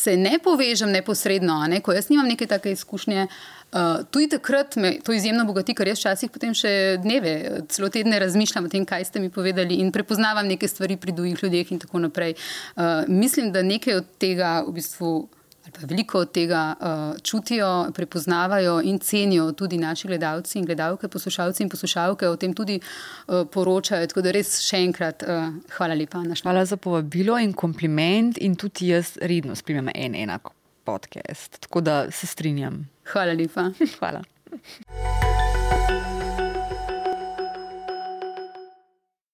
[0.05, 3.27] se ne povežem neposredno, ne, ko jaz nimam neke take izkušnje.
[3.75, 6.71] Uh, tudi takrat me to izjemno bogati, ker jaz včasih potem še
[7.03, 7.33] dneve,
[7.75, 11.43] celo tedne razmišljam o tem, kaj ste mi povedali in prepoznavam neke stvari pri drugih
[11.43, 12.37] ljudeh in tako naprej.
[12.77, 15.15] Uh, mislim, da nekaj od tega v bistvu
[15.83, 21.69] veliko od tega uh, čutijo, prepoznavajo in cenijo tudi naši gledalci in gledalke, poslušalci in
[21.69, 24.07] poslušalke o tem tudi uh, poročajo.
[24.07, 26.23] Tako da res še enkrat uh, hvala lepa.
[26.43, 30.53] Hvala za povabilo in kompliment in tudi jaz redno spremljam en enak
[30.85, 31.61] podcast.
[31.61, 32.85] Tako da se strinjam.
[33.13, 33.71] Hvala lepa.
[33.99, 34.25] hvala.